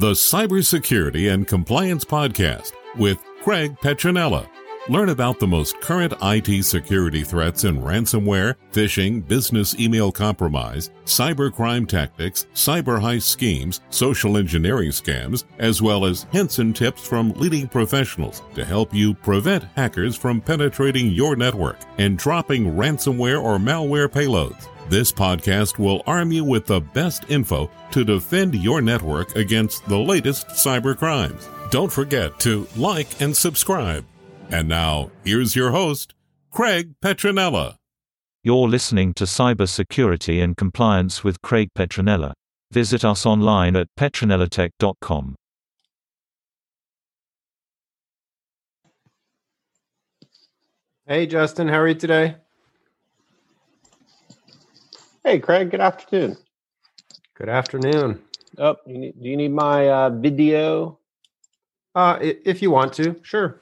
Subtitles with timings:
[0.00, 4.48] the Cybersecurity and Compliance Podcast with Craig Petronella.
[4.88, 11.86] Learn about the most current IT security threats in ransomware, phishing, business email compromise, cybercrime
[11.86, 17.68] tactics, cyber heist schemes, social engineering scams, as well as hints and tips from leading
[17.68, 24.08] professionals to help you prevent hackers from penetrating your network and dropping ransomware or malware
[24.08, 24.66] payloads.
[24.88, 29.98] This podcast will arm you with the best info to defend your network against the
[29.98, 31.48] latest cyber crimes.
[31.70, 34.06] Don't forget to like and subscribe.
[34.52, 36.12] And now, here's your host,
[36.50, 37.76] Craig Petronella.
[38.42, 42.32] You're listening to Cybersecurity and Compliance with Craig Petronella.
[42.72, 45.36] Visit us online at petronellatech.com.
[51.06, 52.34] Hey, Justin, how are you today?
[55.24, 55.70] Hey, Craig.
[55.70, 56.36] Good afternoon.
[57.34, 58.20] Good afternoon.
[58.58, 60.98] Oh, you need, do you need my uh, video?
[61.94, 63.60] Uh, if you want to, sure.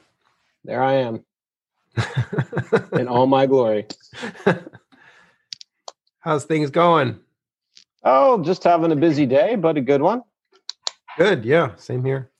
[0.63, 1.23] There I am
[2.93, 3.87] in all my glory.
[6.19, 7.19] How's things going?
[8.03, 10.21] Oh, just having a busy day, but a good one.
[11.17, 11.45] Good.
[11.45, 12.31] Yeah, same here.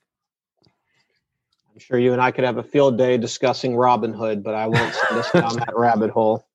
[1.71, 4.93] I'm sure you and I could have a field day discussing Robinhood, but I won't
[4.93, 6.45] send us down that rabbit hole.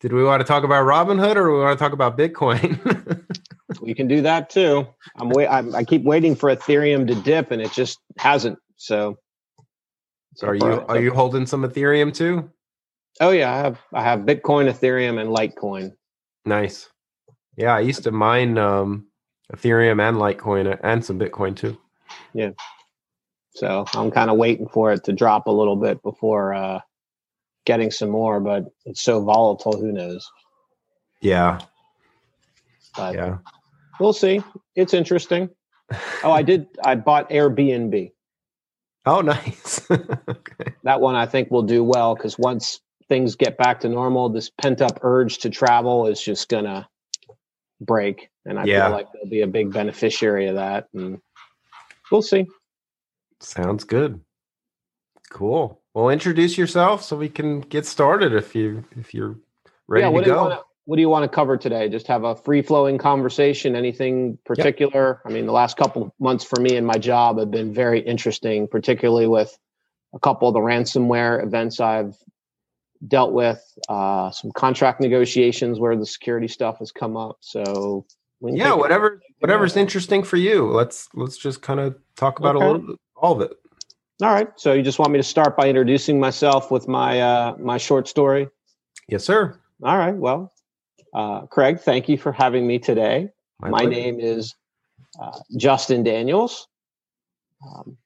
[0.00, 3.24] Did we want to talk about Robinhood or we want to talk about Bitcoin?
[3.80, 4.86] we can do that too.
[5.16, 5.48] I'm wait.
[5.48, 8.58] I'm, I keep waiting for Ethereum to dip, and it just hasn't.
[8.76, 9.18] So,
[10.34, 12.50] so are you are you holding some Ethereum too?
[13.20, 15.92] Oh yeah, I have I have Bitcoin, Ethereum, and Litecoin.
[16.44, 16.88] Nice.
[17.56, 19.06] Yeah, I used to mine um,
[19.54, 21.76] Ethereum and Litecoin and some Bitcoin too.
[22.34, 22.50] Yeah.
[23.54, 26.80] So I'm kind of waiting for it to drop a little bit before uh,
[27.66, 29.78] getting some more, but it's so volatile.
[29.78, 30.26] Who knows?
[31.20, 31.60] Yeah.
[32.96, 33.38] But yeah.
[34.00, 34.42] We'll see.
[34.74, 35.50] It's interesting.
[36.24, 36.66] Oh, I did.
[36.84, 38.12] I bought Airbnb.
[39.04, 39.61] Oh, nice.
[39.92, 40.74] Okay.
[40.84, 44.50] That one I think will do well because once things get back to normal, this
[44.50, 46.88] pent up urge to travel is just gonna
[47.80, 48.86] break, and I yeah.
[48.86, 50.88] feel like there'll be a big beneficiary of that.
[50.94, 51.20] And
[52.10, 52.46] we'll see.
[53.40, 54.20] Sounds good.
[55.30, 55.80] Cool.
[55.94, 59.36] Well, introduce yourself so we can get started if you if you're
[59.88, 60.42] ready yeah, to go.
[60.42, 61.88] Wanna, what do you want to cover today?
[61.88, 63.76] Just have a free flowing conversation.
[63.76, 65.20] Anything particular?
[65.24, 65.30] Yep.
[65.30, 68.66] I mean, the last couple months for me and my job have been very interesting,
[68.66, 69.56] particularly with
[70.14, 72.16] a couple of the ransomware events I've
[73.06, 77.38] dealt with, uh, some contract negotiations where the security stuff has come up.
[77.40, 78.06] So
[78.40, 80.66] yeah, whatever whatever's interesting for you.
[80.66, 82.64] Let's let's just kind of talk about okay.
[82.64, 83.56] a little bit all of it.
[84.22, 84.48] All right.
[84.56, 88.08] So you just want me to start by introducing myself with my uh, my short
[88.08, 88.48] story?
[89.08, 89.58] Yes, sir.
[89.82, 90.14] All right.
[90.14, 90.52] Well,
[91.14, 93.30] uh, Craig, thank you for having me today.
[93.60, 94.54] My, my name is
[95.20, 96.68] uh, Justin Daniels.
[97.66, 97.96] Um,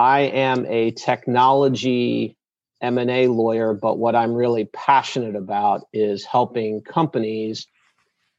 [0.00, 2.38] I am a technology
[2.80, 7.66] M&A lawyer, but what I'm really passionate about is helping companies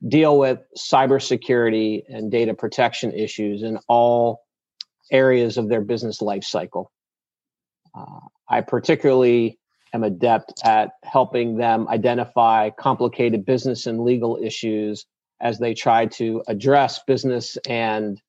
[0.07, 4.41] deal with cybersecurity and data protection issues in all
[5.11, 6.88] areas of their business lifecycle.
[7.93, 9.59] Uh, I particularly
[9.93, 15.05] am adept at helping them identify complicated business and legal issues
[15.39, 18.19] as they try to address business and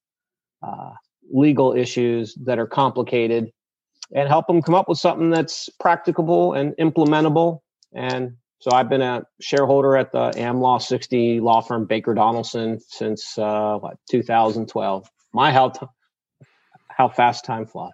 [0.62, 0.90] uh,
[1.32, 3.50] legal issues that are complicated
[4.14, 7.60] and help them come up with something that's practicable and implementable.
[7.94, 13.36] And so I've been a shareholder at the AmLaw 60 law firm Baker Donelson since
[13.38, 15.08] uh, what 2012.
[15.32, 15.72] My how
[16.88, 17.90] how fast time flies.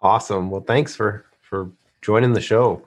[0.00, 0.50] Awesome.
[0.50, 1.70] Well, thanks for for
[2.00, 2.82] joining the show.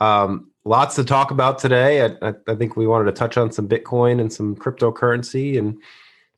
[0.00, 2.02] Um, lots to talk about today.
[2.22, 5.76] I, I, think we wanted to touch on some Bitcoin and some cryptocurrency, and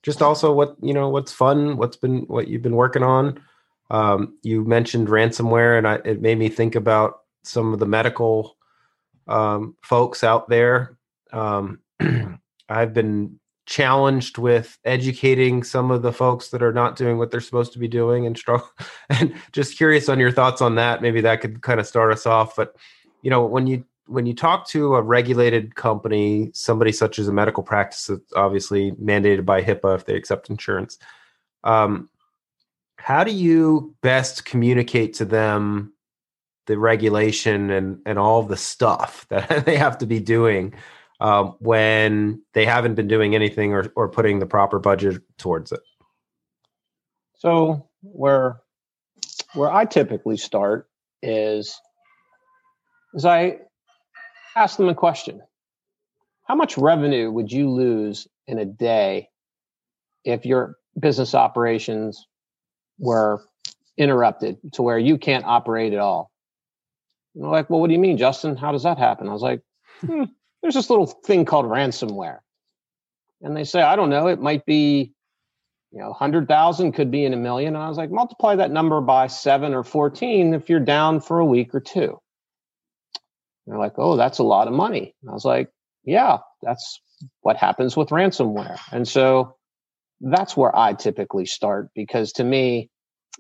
[0.03, 3.41] just also what you know, what's fun, what's been what you've been working on.
[3.91, 8.57] Um, you mentioned ransomware, and I, it made me think about some of the medical
[9.29, 10.97] um, folks out there.
[11.33, 11.81] Um,
[12.69, 17.41] I've been challenged with educating some of the folks that are not doing what they're
[17.41, 18.69] supposed to be doing and struggle
[19.09, 22.27] and just curious on your thoughts on that maybe that could kind of start us
[22.27, 22.75] off but
[23.23, 27.33] you know when you when you talk to a regulated company somebody such as a
[27.33, 30.99] medical practice that's obviously mandated by hipaa if they accept insurance
[31.65, 32.09] um,
[32.97, 35.93] how do you best communicate to them
[36.67, 40.75] the regulation and and all the stuff that they have to be doing
[41.21, 45.81] um, when they haven't been doing anything or, or putting the proper budget towards it?
[47.37, 48.61] So where
[49.55, 50.89] where I typically start
[51.23, 51.81] is
[53.15, 53.59] is I
[54.57, 55.41] ask them a question.
[56.45, 59.29] How much revenue would you lose in a day
[60.25, 62.27] if your business operations
[62.99, 63.43] were
[63.97, 66.31] interrupted to where you can't operate at all.
[67.35, 68.57] And they're like, well, what do you mean, Justin?
[68.57, 69.29] How does that happen?
[69.29, 69.63] I was like,
[70.01, 70.25] hmm,
[70.63, 72.39] there's this little thing called ransomware.
[73.41, 75.13] And they say, I don't know, it might be,
[75.91, 77.75] you know, 100,000 could be in a million.
[77.75, 81.39] And I was like, multiply that number by seven or 14 if you're down for
[81.41, 82.19] a week or two.
[83.67, 85.15] And they're like, oh, that's a lot of money.
[85.23, 85.71] And I was like,
[86.05, 87.01] yeah, that's
[87.41, 88.79] what happens with ransomware.
[88.91, 89.57] And so
[90.21, 92.91] that's where I typically start because to me,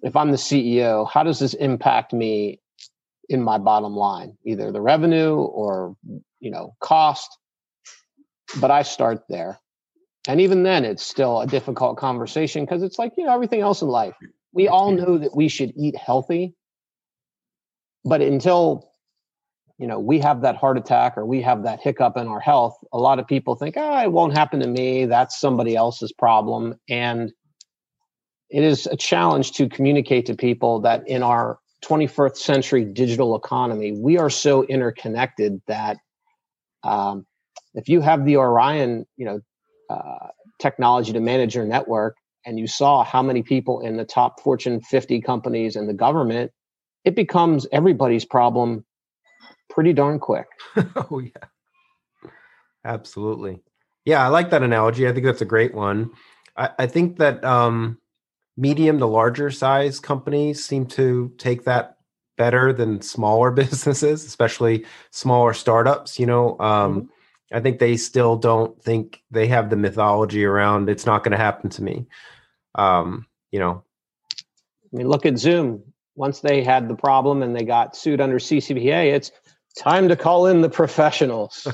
[0.02, 2.60] if I'm the CEO, how does this impact me
[3.28, 5.96] in my bottom line, either the revenue or
[6.40, 7.38] you know cost?
[8.60, 9.58] But I start there,
[10.28, 13.82] and even then, it's still a difficult conversation because it's like you know everything else
[13.82, 14.14] in life.
[14.52, 16.54] We all know that we should eat healthy,
[18.04, 18.91] but until
[19.82, 22.78] you know we have that heart attack or we have that hiccup in our health
[22.92, 25.06] a lot of people think ah, it won't happen to me.
[25.06, 26.76] That's somebody else's problem.
[26.88, 27.32] And
[28.48, 33.90] it is a challenge to communicate to people that in our 21st century digital economy
[33.90, 35.96] we are so interconnected that
[36.84, 37.26] um,
[37.74, 39.40] if you have the orion you know
[39.90, 40.28] uh,
[40.60, 44.80] technology to manage your network and you saw how many people in the top fortune
[44.80, 46.52] 50 companies and the government
[47.04, 48.84] it becomes everybody's problem
[49.72, 50.46] pretty darn quick.
[51.10, 52.30] oh yeah,
[52.84, 53.62] absolutely.
[54.04, 55.06] Yeah, I like that analogy.
[55.08, 56.10] I think that's a great one.
[56.56, 57.98] I, I think that um,
[58.56, 61.96] medium to larger size companies seem to take that
[62.36, 66.18] better than smaller businesses, especially smaller startups.
[66.18, 67.56] You know, um, mm-hmm.
[67.56, 71.38] I think they still don't think they have the mythology around it's not going to
[71.38, 72.06] happen to me.
[72.74, 73.84] Um, you know,
[74.92, 75.82] I mean, look at Zoom.
[76.14, 79.32] Once they had the problem and they got sued under CCPA, it's
[79.78, 81.66] time to call in the professionals.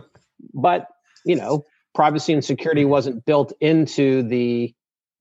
[0.54, 0.88] but,
[1.24, 1.64] you know,
[1.94, 4.74] privacy and security wasn't built into the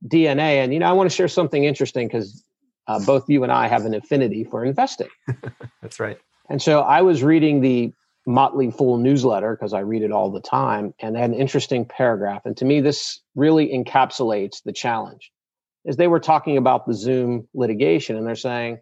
[0.07, 0.63] DNA.
[0.63, 2.43] And, you know, I want to share something interesting because
[2.87, 5.09] uh, both you and I have an affinity for investing.
[5.81, 6.19] That's right.
[6.49, 7.91] And so I was reading the
[8.27, 11.85] Motley Fool newsletter because I read it all the time, and they had an interesting
[11.85, 12.45] paragraph.
[12.45, 15.31] And to me, this really encapsulates the challenge.
[15.85, 18.79] Is they were talking about the Zoom litigation, and they're saying,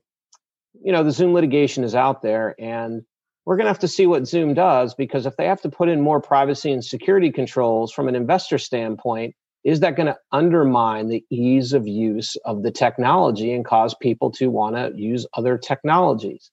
[0.81, 3.03] you know, the Zoom litigation is out there, and
[3.45, 5.89] we're going to have to see what Zoom does because if they have to put
[5.89, 11.07] in more privacy and security controls from an investor standpoint, is that going to undermine
[11.07, 15.57] the ease of use of the technology and cause people to want to use other
[15.57, 16.51] technologies?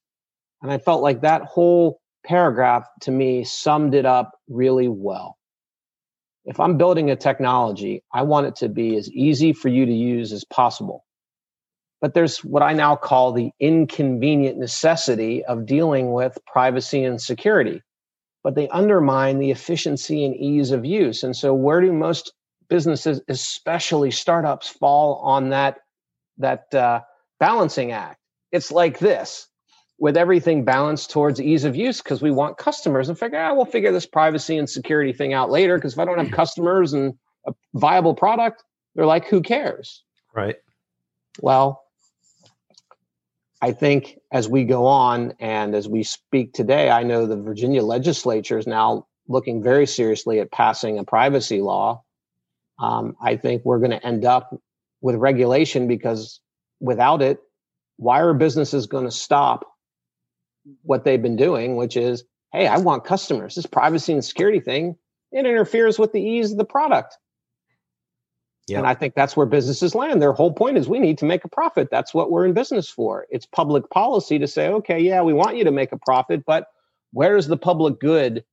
[0.62, 5.37] And I felt like that whole paragraph to me summed it up really well.
[6.44, 9.92] If I'm building a technology, I want it to be as easy for you to
[9.92, 11.04] use as possible
[12.00, 17.82] but there's what I now call the inconvenient necessity of dealing with privacy and security.
[18.43, 21.23] But they undermine the efficiency and ease of use.
[21.23, 22.32] And so, where do most
[22.69, 25.79] businesses, especially startups, fall on that
[26.38, 27.00] that uh,
[27.38, 28.19] balancing act?
[28.50, 29.50] It's like this
[30.00, 33.55] with everything balanced towards ease of use because we want customers and figure out ah,
[33.55, 36.93] we'll figure this privacy and security thing out later because if i don't have customers
[36.93, 37.14] and
[37.47, 38.64] a viable product
[38.94, 40.02] they're like who cares
[40.35, 40.56] right
[41.41, 41.85] well
[43.62, 47.83] I think as we go on and as we speak today, I know the Virginia
[47.83, 52.03] legislature is now looking very seriously at passing a privacy law.
[52.79, 54.59] Um, I think we're going to end up
[55.03, 56.41] with regulation because
[56.81, 57.39] without it,
[57.97, 59.67] why are businesses going to stop
[60.83, 63.55] what they've been doing, which is, hey, I want customers.
[63.55, 64.97] This privacy and security thing,
[65.33, 67.17] it interferes with the ease of the product.
[68.71, 68.79] Yep.
[68.79, 70.23] And I think that's where businesses land.
[70.23, 71.89] Their whole point is we need to make a profit.
[71.91, 73.27] That's what we're in business for.
[73.29, 76.69] It's public policy to say, okay, yeah, we want you to make a profit, but
[77.12, 78.45] where is the public good?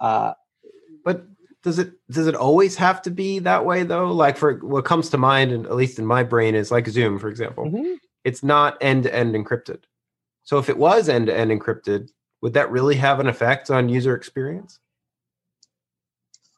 [0.00, 0.32] Uh,
[1.04, 1.26] but
[1.62, 4.12] does it does it always have to be that way though?
[4.12, 7.18] Like for what comes to mind, and at least in my brain, is like Zoom,
[7.18, 7.66] for example.
[7.66, 7.94] Mm-hmm.
[8.24, 9.82] It's not end to end encrypted.
[10.42, 12.08] So if it was end to end encrypted,
[12.40, 14.78] would that really have an effect on user experience?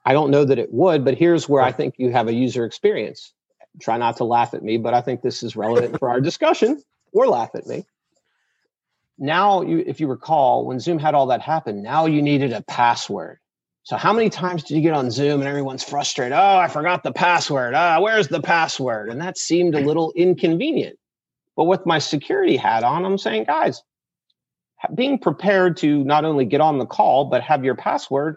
[0.04, 2.64] I don't know that it would, but here's where I think you have a user
[2.64, 3.32] experience.
[3.80, 6.82] Try not to laugh at me, but I think this is relevant for our discussion,
[7.12, 7.84] or laugh at me.
[9.18, 12.62] Now, you, if you recall, when Zoom had all that happen, now you needed a
[12.62, 13.38] password.
[13.82, 16.34] So, how many times did you get on Zoom and everyone's frustrated?
[16.34, 17.74] Oh, I forgot the password.
[17.74, 19.08] Ah, where's the password?
[19.10, 20.98] And that seemed a little inconvenient.
[21.56, 23.82] But with my security hat on, I'm saying, guys,
[24.94, 28.36] being prepared to not only get on the call, but have your password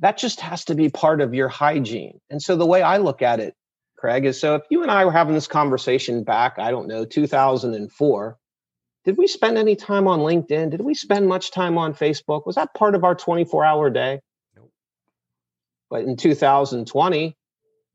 [0.00, 2.20] that just has to be part of your hygiene.
[2.30, 3.54] And so the way I look at it,
[3.96, 7.04] Craig, is so if you and I were having this conversation back, I don't know,
[7.04, 8.38] 2004,
[9.04, 10.70] did we spend any time on LinkedIn?
[10.70, 12.46] Did we spend much time on Facebook?
[12.46, 14.20] Was that part of our 24 hour day?
[14.54, 14.70] Nope.
[15.90, 17.36] But in 2020,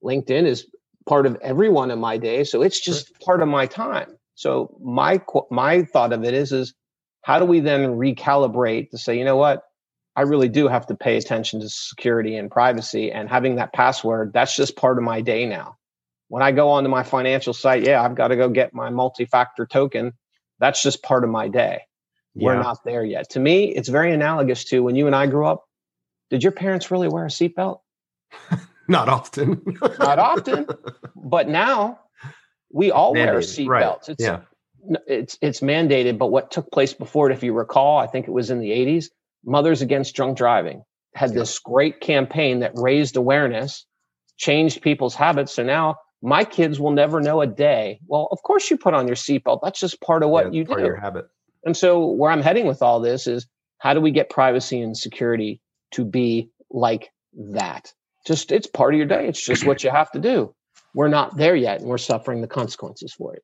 [0.04, 0.68] LinkedIn is
[1.08, 2.44] part of everyone in my day.
[2.44, 4.18] So it's just part of my time.
[4.36, 6.74] So my my thought of it is is
[7.22, 9.64] how do we then recalibrate to say, you know what,
[10.16, 14.32] I really do have to pay attention to security and privacy, and having that password
[14.34, 15.78] that's just part of my day now.
[16.28, 19.66] When I go onto my financial site, yeah, I've got to go get my multi-factor
[19.66, 20.14] token.
[20.60, 21.82] That's just part of my day.
[22.36, 22.46] Yeah.
[22.46, 23.30] We're not there yet.
[23.32, 25.66] To me, it's very analogous to when you and I grew up.
[26.30, 27.82] Did your parents really wear a seatbelt?
[28.88, 29.62] Not often.
[30.00, 30.68] Not often.
[31.16, 32.00] But now
[32.72, 33.68] we all mandated, wear seatbelts.
[33.70, 34.10] Right.
[34.10, 34.40] It's, yeah.
[35.08, 38.32] It's it's mandated, but what took place before it, if you recall, I think it
[38.32, 39.06] was in the 80s,
[39.46, 40.84] Mothers Against Drunk Driving
[41.16, 43.86] had this great campaign that raised awareness,
[44.38, 45.54] changed people's habits.
[45.54, 48.00] So now my kids will never know a day.
[48.08, 49.60] Well, of course you put on your seatbelt.
[49.62, 50.74] That's just part of what yeah, you do.
[50.74, 51.26] Of your habit.
[51.66, 53.48] And so where I'm heading with all this is
[53.78, 57.94] how do we get privacy and security to be like that?
[58.26, 59.28] just it's part of your day.
[59.28, 60.54] It's just what you have to do.
[60.94, 63.44] We're not there yet, and we're suffering the consequences for it.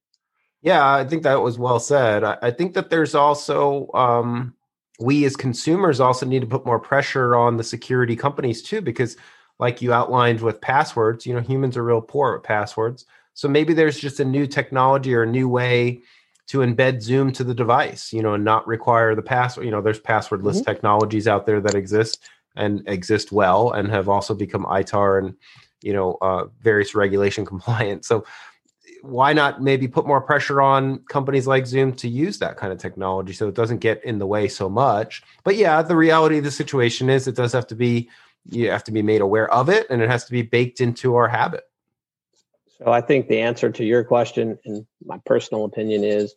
[0.61, 2.23] Yeah, I think that was well said.
[2.23, 4.53] I, I think that there's also um,
[4.99, 9.17] we as consumers also need to put more pressure on the security companies too, because
[9.59, 13.05] like you outlined with passwords, you know, humans are real poor at passwords.
[13.33, 16.01] So maybe there's just a new technology or a new way
[16.47, 19.65] to embed Zoom to the device, you know, and not require the password.
[19.65, 20.63] You know, there's passwordless mm-hmm.
[20.63, 22.19] technologies out there that exist
[22.55, 25.35] and exist well and have also become ITAR and
[25.81, 28.05] you know uh, various regulation compliant.
[28.05, 28.25] So
[29.01, 32.79] why not maybe put more pressure on companies like Zoom to use that kind of
[32.79, 35.23] technology so it doesn't get in the way so much?
[35.43, 38.09] But yeah, the reality of the situation is it does have to be
[38.49, 41.15] you have to be made aware of it and it has to be baked into
[41.15, 41.65] our habit.
[42.77, 46.33] So I think the answer to your question, in my personal opinion, is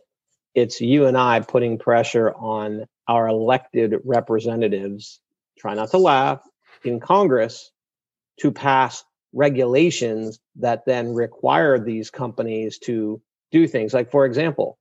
[0.55, 5.21] it's you and I putting pressure on our elected representatives
[5.59, 6.43] try not to laugh,
[6.85, 7.71] in Congress
[8.41, 13.21] to pass regulations that then require these companies to
[13.51, 13.95] do things.
[13.95, 14.79] Like, for example,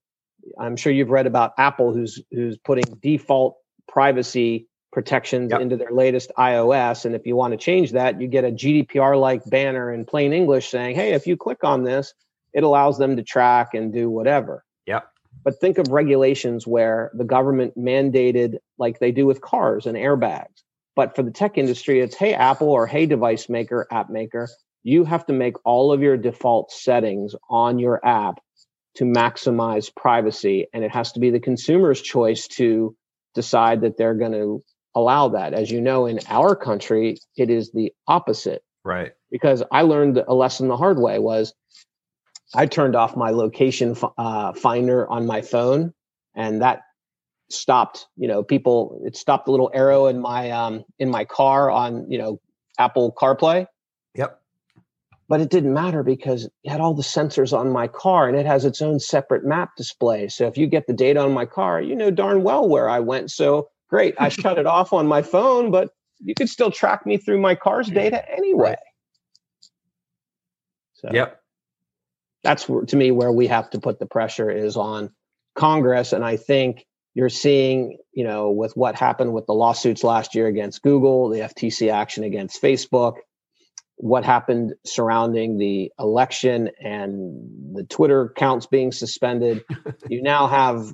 [0.60, 5.62] I'm sure you've read about Apple, who's who's putting default privacy protections yep.
[5.62, 7.06] into their latest iOS.
[7.06, 10.34] And if you want to change that, you get a GDPR like banner in plain
[10.34, 12.14] English saying, hey, if you click on this,
[12.54, 14.66] it allows them to track and do whatever.
[14.88, 15.08] Yep.
[15.44, 20.62] But think of regulations where the government mandated, like they do with cars and airbags,
[20.96, 24.50] but for the tech industry, it's hey, Apple or hey, device maker, app maker,
[24.84, 28.40] you have to make all of your default settings on your app
[28.96, 30.68] to maximize privacy.
[30.74, 32.96] And it has to be the consumer's choice to
[33.36, 34.62] decide that they're going to
[34.96, 35.54] allow that.
[35.54, 38.64] As you know, in our country, it is the opposite.
[38.84, 39.12] Right.
[39.30, 41.54] Because I learned a lesson the hard way was
[42.54, 45.94] I turned off my location uh, finder on my phone,
[46.36, 46.82] and that
[47.54, 51.70] stopped you know people it stopped the little arrow in my um in my car
[51.70, 52.40] on you know
[52.78, 53.68] apple carplay.
[54.16, 54.40] Yep.
[55.30, 58.46] But it didn't matter because it had all the sensors on my car and it
[58.46, 60.28] has its own separate map display.
[60.28, 63.00] So if you get the data on my car you know darn well where i
[63.00, 63.32] went.
[63.32, 65.90] So great i shut it off on my phone but
[66.24, 68.76] you could still track me through my car's data anyway.
[70.94, 71.42] So yep.
[72.44, 75.12] that's to me where we have to put the pressure is on
[75.56, 76.14] congress.
[76.14, 80.48] And i think you're seeing, you know, with what happened with the lawsuits last year
[80.48, 83.18] against Google, the FTC action against Facebook,
[83.98, 89.64] what happened surrounding the election and the Twitter accounts being suspended.
[90.10, 90.94] you now have,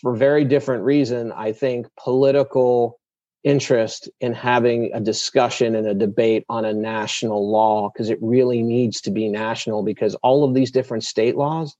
[0.00, 3.00] for very different reason, I think, political
[3.42, 8.62] interest in having a discussion and a debate on a national law because it really
[8.62, 11.76] needs to be national because all of these different state laws,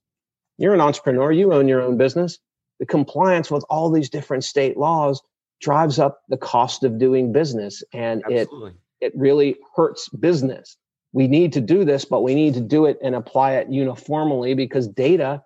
[0.58, 2.38] you're an entrepreneur, you own your own business
[2.78, 5.22] the compliance with all these different state laws
[5.60, 8.70] drives up the cost of doing business and Absolutely.
[8.70, 10.76] it it really hurts business.
[11.12, 14.54] We need to do this but we need to do it and apply it uniformly
[14.54, 15.42] because data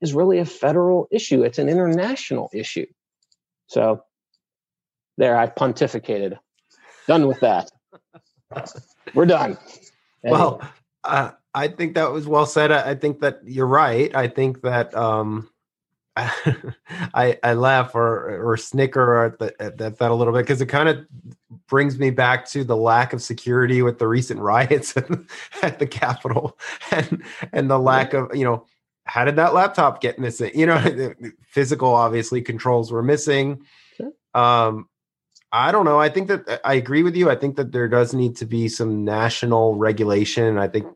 [0.00, 1.42] is really a federal issue.
[1.42, 2.86] It's an international issue.
[3.68, 4.02] So
[5.16, 6.38] there i pontificated.
[7.06, 7.70] Done with that.
[9.14, 9.58] We're done.
[10.24, 10.60] Well
[11.04, 12.72] uh, i think that was well said.
[12.72, 14.14] I, I think that you're right.
[14.14, 15.48] I think that um
[16.16, 20.60] I I laugh or or snicker at, the, at that, that a little bit because
[20.60, 21.06] it kind of
[21.68, 25.08] brings me back to the lack of security with the recent riots at,
[25.62, 26.58] at the Capitol
[26.90, 28.66] and and the lack of you know
[29.04, 30.52] how did that laptop get missing?
[30.54, 33.62] You know, physical obviously controls were missing.
[33.96, 34.12] Sure.
[34.34, 34.88] Um,
[35.50, 36.00] I don't know.
[36.00, 37.28] I think that I agree with you.
[37.28, 40.56] I think that there does need to be some national regulation.
[40.56, 40.86] I think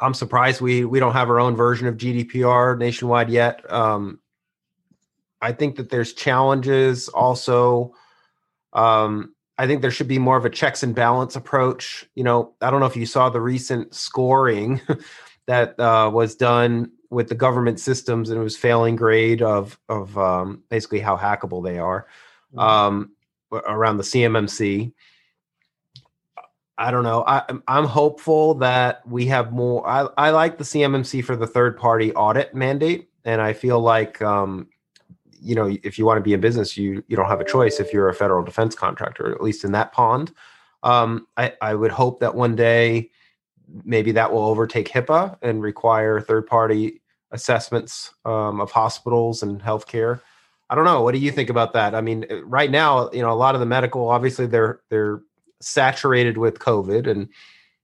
[0.00, 3.70] I'm surprised we we don't have our own version of GDPR nationwide yet.
[3.70, 4.20] Um,
[5.42, 7.94] I think that there's challenges also.
[8.72, 12.06] Um, I think there should be more of a checks and balance approach.
[12.14, 14.80] You know, I don't know if you saw the recent scoring
[15.46, 20.16] that uh, was done with the government systems, and it was failing grade of of
[20.16, 22.06] um, basically how hackable they are
[22.54, 22.58] mm-hmm.
[22.58, 23.10] um,
[23.52, 24.92] around the CMMC.
[26.80, 27.24] I don't know.
[27.26, 29.86] I, I'm hopeful that we have more.
[29.86, 34.20] I, I like the CMMC for the third party audit mandate, and I feel like
[34.22, 34.68] um,
[35.40, 37.80] you know if you want to be in business you you don't have a choice
[37.80, 40.32] if you're a federal defense contractor at least in that pond
[40.82, 43.10] um, I, I would hope that one day
[43.84, 50.20] maybe that will overtake HIPAA and require third party assessments um, of hospitals and healthcare.
[50.68, 51.02] I don't know.
[51.02, 51.94] What do you think about that?
[51.94, 55.20] I mean, right now, you know, a lot of the medical, obviously, they're they're
[55.60, 57.28] saturated with COVID, and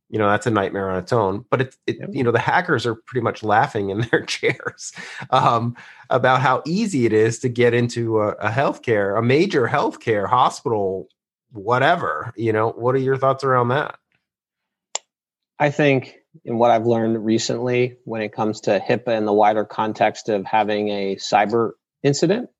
[0.08, 2.86] you know that's a nightmare on its own but it, it you know the hackers
[2.86, 4.92] are pretty much laughing in their chairs
[5.30, 5.76] um,
[6.10, 11.08] about how easy it is to get into a, a healthcare a major healthcare hospital
[11.52, 12.70] whatever you know?
[12.70, 13.98] What are your thoughts around that?
[15.58, 19.64] I think in what i've learned recently when it comes to hipaa in the wider
[19.64, 22.50] context of having a cyber incident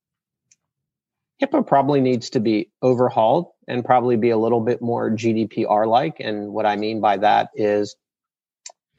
[1.42, 6.20] HIPAA probably needs to be overhauled and probably be a little bit more GDPR like.
[6.20, 7.96] And what I mean by that is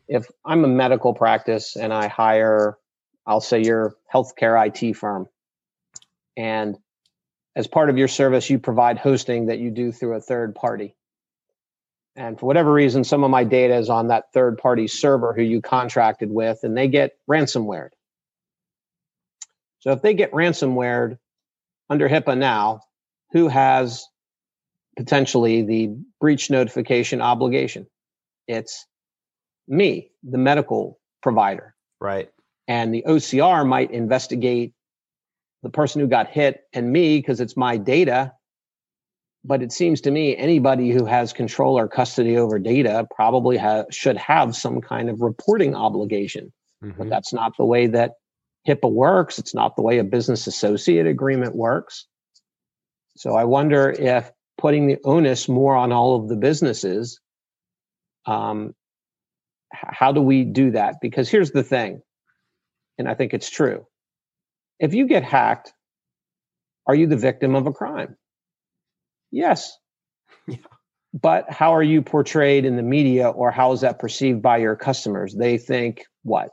[0.08, 2.78] if I'm a medical practice and I hire,
[3.26, 5.28] I'll say your healthcare IT firm,
[6.36, 6.78] and
[7.56, 10.96] as part of your service, you provide hosting that you do through a third party.
[12.16, 15.42] And for whatever reason, some of my data is on that third party server who
[15.42, 17.90] you contracted with, and they get ransomware.
[19.80, 21.18] So if they get ransomware,
[21.90, 22.82] under HIPAA now,
[23.32, 24.06] who has
[24.98, 27.88] potentially the breach notification obligation?
[28.48, 28.86] It's
[29.68, 31.76] me, the medical provider.
[32.02, 32.30] Right.
[32.68, 34.74] And the OCR might investigate
[35.64, 38.34] the person who got hit and me because it's my data.
[39.44, 43.86] But it seems to me anybody who has control or custody over data probably ha-
[43.92, 46.52] should have some kind of reporting obligation.
[46.84, 46.98] Mm-hmm.
[46.98, 48.14] But that's not the way that
[48.68, 49.40] HIPAA works.
[49.40, 52.08] It's not the way a business associate agreement works.
[53.16, 57.20] So I wonder if putting the onus more on all of the businesses,
[58.26, 58.74] um,
[59.72, 60.96] how do we do that?
[61.02, 62.02] Because here's the thing,
[62.98, 63.86] and I think it's true.
[64.80, 65.74] If you get hacked,
[66.86, 68.16] are you the victim of a crime?
[69.32, 69.78] Yes.
[70.48, 70.58] Yeah.
[71.14, 74.76] But how are you portrayed in the media or how is that perceived by your
[74.76, 75.34] customers?
[75.34, 76.50] They think what?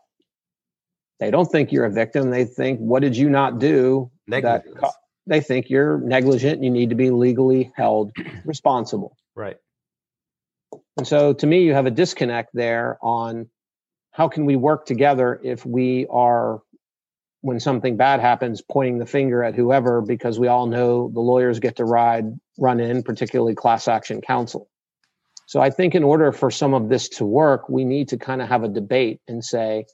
[1.21, 2.31] They don't think you're a victim.
[2.31, 4.11] They think, what did you not do?
[4.43, 4.65] That
[5.27, 8.13] they think you're negligent and you need to be legally held
[8.45, 9.17] responsible.
[9.35, 9.57] Right.
[10.97, 13.49] And so to me, you have a disconnect there on
[14.13, 16.61] how can we work together if we are,
[17.41, 21.59] when something bad happens, pointing the finger at whoever because we all know the lawyers
[21.59, 22.27] get to ride,
[22.59, 24.69] run in, particularly class action counsel.
[25.47, 28.41] So I think in order for some of this to work, we need to kind
[28.41, 29.87] of have a debate and say,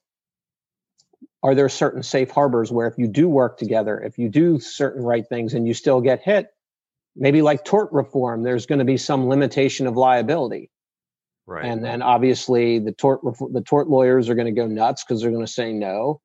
[1.42, 5.03] are there certain safe harbors where if you do work together, if you do certain
[5.03, 6.48] right things and you still get hit,
[7.16, 10.70] maybe like tort reform, there's going to be some limitation of liability.
[11.46, 11.64] Right.
[11.64, 15.33] And then obviously the tort the tort lawyers are going to go nuts because they're
[15.33, 16.20] going to say no.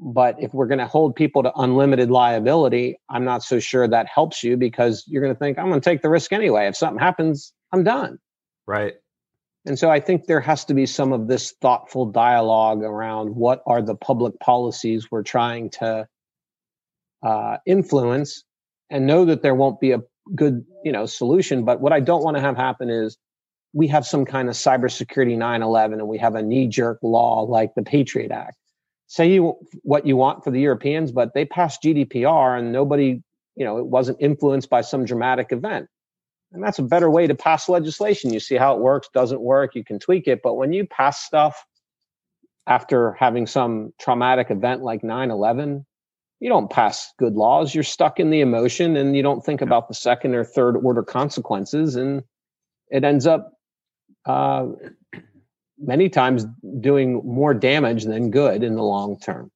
[0.00, 4.06] But if we're going to hold people to unlimited liability, I'm not so sure that
[4.06, 6.66] helps you because you're going to think I'm going to take the risk anyway.
[6.66, 8.18] If something happens, I'm done.
[8.66, 8.94] Right.
[9.68, 13.62] And so I think there has to be some of this thoughtful dialogue around what
[13.66, 16.08] are the public policies we're trying to
[17.22, 18.44] uh, influence
[18.88, 20.00] and know that there won't be a
[20.34, 21.66] good, you know, solution.
[21.66, 23.18] But what I don't want to have happen is
[23.74, 27.82] we have some kind of cybersecurity 9/11 and we have a knee-jerk law like the
[27.82, 28.56] Patriot Act.
[29.06, 33.22] Say you what you want for the Europeans, but they passed GDPR and nobody,
[33.54, 35.88] you know, it wasn't influenced by some dramatic event.
[36.52, 38.32] And that's a better way to pass legislation.
[38.32, 40.40] You see how it works, doesn't work, you can tweak it.
[40.42, 41.64] But when you pass stuff
[42.66, 45.84] after having some traumatic event like 9 11,
[46.40, 47.74] you don't pass good laws.
[47.74, 51.02] You're stuck in the emotion and you don't think about the second or third order
[51.02, 51.96] consequences.
[51.96, 52.22] And
[52.90, 53.52] it ends up
[54.24, 54.68] uh,
[55.78, 56.46] many times
[56.80, 59.50] doing more damage than good in the long term.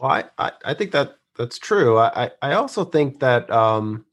[0.00, 1.98] Well, I, I, I think that that's true.
[1.98, 4.04] I, I also think that um,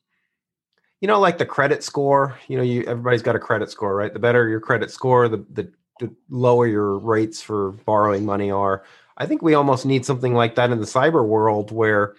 [1.02, 4.14] you know, like the credit score, you know, you everybody's got a credit score, right?
[4.14, 8.84] The better your credit score, the, the, the lower your rates for borrowing money are.
[9.18, 12.16] I think we almost need something like that in the cyber world where,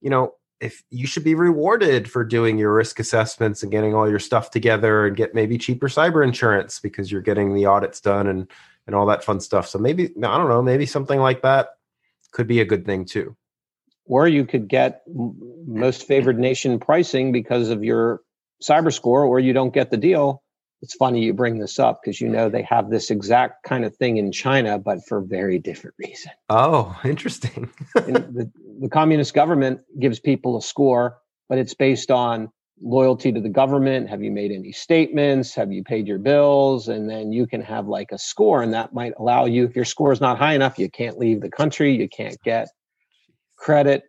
[0.00, 4.08] you know, if you should be rewarded for doing your risk assessments and getting all
[4.08, 8.26] your stuff together and get maybe cheaper cyber insurance because you're getting the audits done
[8.26, 8.48] and
[8.86, 9.68] and all that fun stuff.
[9.68, 11.70] So maybe I don't know, maybe something like that
[12.32, 13.36] could be a good thing too
[14.06, 18.20] or you could get most favored nation pricing because of your
[18.62, 20.42] cyber score or you don't get the deal
[20.82, 23.96] it's funny you bring this up because you know they have this exact kind of
[23.96, 26.32] thing in China, but for very different reason.
[26.50, 27.70] Oh, interesting.
[27.94, 32.50] the, the communist government gives people a score, but it's based on
[32.82, 34.10] loyalty to the government.
[34.10, 35.54] Have you made any statements?
[35.54, 36.88] Have you paid your bills?
[36.88, 39.84] And then you can have like a score, and that might allow you, if your
[39.84, 42.68] score is not high enough, you can't leave the country, you can't get
[43.62, 44.02] credit.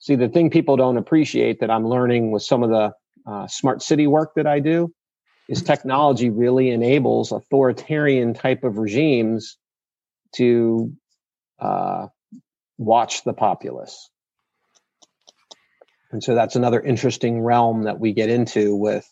[0.00, 2.92] See, the thing people don't appreciate that I'm learning with some of the
[3.26, 4.92] uh, smart city work that I do
[5.48, 9.56] is technology really enables authoritarian type of regimes
[10.34, 10.92] to
[11.60, 12.08] uh,
[12.76, 14.10] watch the populace.
[16.10, 19.10] And so that's another interesting realm that we get into with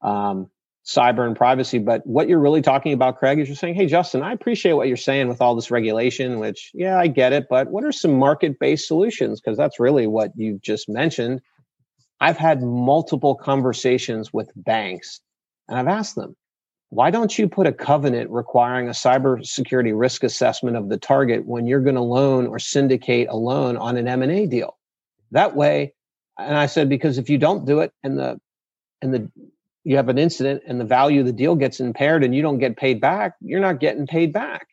[0.00, 0.50] um,
[0.86, 1.78] cyber and privacy.
[1.78, 4.88] But what you're really talking about, Craig, is you're saying, hey, Justin, I appreciate what
[4.88, 7.46] you're saying with all this regulation, which, yeah, I get it.
[7.50, 9.40] But what are some market based solutions?
[9.40, 11.40] Because that's really what you just mentioned.
[12.20, 15.20] I've had multiple conversations with banks
[15.68, 16.36] and I've asked them,
[16.90, 21.66] why don't you put a covenant requiring a cybersecurity risk assessment of the target when
[21.66, 24.78] you're going to loan or syndicate a loan on an M&A deal?
[25.32, 25.94] That way,
[26.38, 28.38] and I said because if you don't do it and the
[29.02, 29.30] and the
[29.86, 32.58] you have an incident and the value of the deal gets impaired and you don't
[32.58, 34.66] get paid back, you're not getting paid back.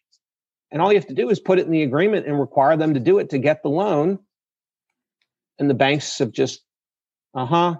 [0.71, 2.95] And all you have to do is put it in the agreement and require them
[2.95, 4.17] to do it to get the loan.
[5.59, 6.61] And the banks have just,
[7.35, 7.75] uh huh,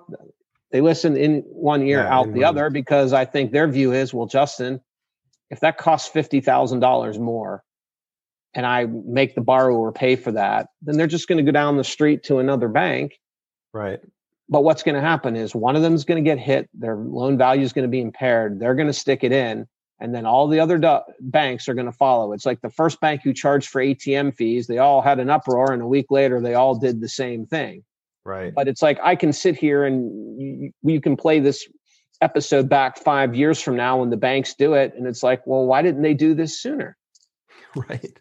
[0.72, 4.14] they listen in one ear, yeah, out the other, because I think their view is,
[4.14, 4.80] well, Justin,
[5.50, 7.64] if that costs fifty thousand dollars more,
[8.54, 11.78] and I make the borrower pay for that, then they're just going to go down
[11.78, 13.20] the street to another bank.
[13.74, 14.02] Right.
[14.54, 16.70] But what's going to happen is one of them is going to get hit.
[16.76, 18.60] Their loan value is going to be impaired.
[18.60, 19.68] They're going to stick it in,
[20.00, 22.34] and then all the other do- banks are going to follow.
[22.34, 24.68] It's like the first bank who charged for ATM fees.
[24.68, 27.84] They all had an uproar, and a week later, they all did the same thing.
[28.26, 28.54] Right.
[28.54, 31.68] But it's like I can sit here and you, you can play this
[32.22, 34.94] episode back five years from now when the banks do it.
[34.96, 36.96] And it's like, well, why didn't they do this sooner?
[37.76, 38.20] Right.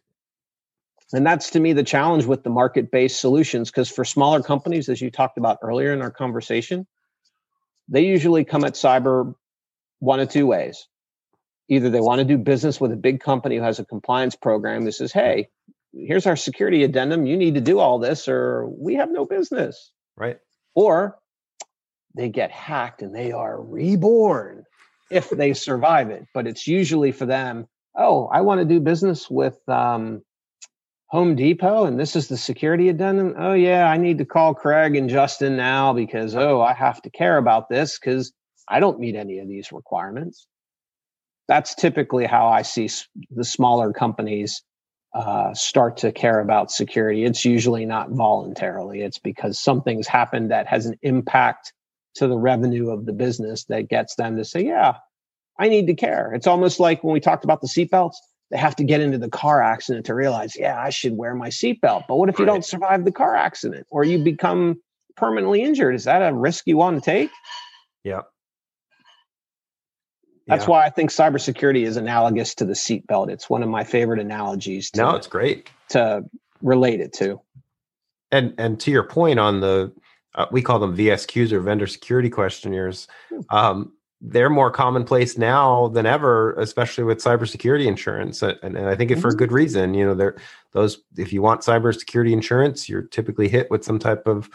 [1.13, 3.71] And that's to me the challenge with the market based solutions.
[3.71, 6.87] Because for smaller companies, as you talked about earlier in our conversation,
[7.89, 9.35] they usually come at cyber
[9.99, 10.87] one of two ways.
[11.69, 14.85] Either they want to do business with a big company who has a compliance program
[14.85, 15.49] that says, hey,
[15.93, 17.27] here's our security addendum.
[17.27, 19.93] You need to do all this, or we have no business.
[20.17, 20.39] Right.
[20.75, 21.19] Or
[22.15, 24.65] they get hacked and they are reborn
[25.11, 26.27] if they survive it.
[26.35, 30.23] But it's usually for them, oh, I want to do business with um,
[31.13, 33.35] Home Depot and this is the security addendum.
[33.37, 37.11] Oh, yeah, I need to call Craig and Justin now because, oh, I have to
[37.11, 38.33] care about this because
[38.67, 40.47] I don't meet any of these requirements.
[41.49, 42.89] That's typically how I see
[43.31, 44.63] the smaller companies
[45.15, 49.03] uh, start to care about security, it's usually not voluntarily.
[49.03, 51.75] It's because something's happened that has an impact
[52.15, 54.95] to the revenue of the business that gets them to say, yeah,
[55.59, 56.33] I need to care.
[56.33, 58.15] It's almost like when we talked about the seatbelts,
[58.53, 61.49] they have to get into the car accident to realize, yeah, I should wear my
[61.49, 62.05] seatbelt.
[62.07, 62.53] But what if you right.
[62.53, 64.81] don't survive the car accident or you become
[65.17, 65.95] permanently injured?
[65.95, 67.31] Is that a risk you want to take?
[68.05, 68.21] Yeah.
[70.47, 70.71] That's yeah.
[70.71, 73.31] why I think cybersecurity is analogous to the seatbelt.
[73.31, 74.91] It's one of my favorite analogies.
[74.91, 76.25] To, no, it's great to
[76.61, 77.41] relate it to.
[78.31, 79.93] And and to your point on the,
[80.35, 83.09] uh, we call them VSQs or vendor security questionnaires.
[83.31, 83.41] Hmm.
[83.57, 83.93] Um,
[84.25, 89.19] they're more commonplace now than ever, especially with cybersecurity insurance, and, and I think it
[89.19, 89.39] for a mm-hmm.
[89.39, 89.95] good reason.
[89.95, 90.37] You know, there
[90.71, 94.49] those if you want cybersecurity insurance, you're typically hit with some type of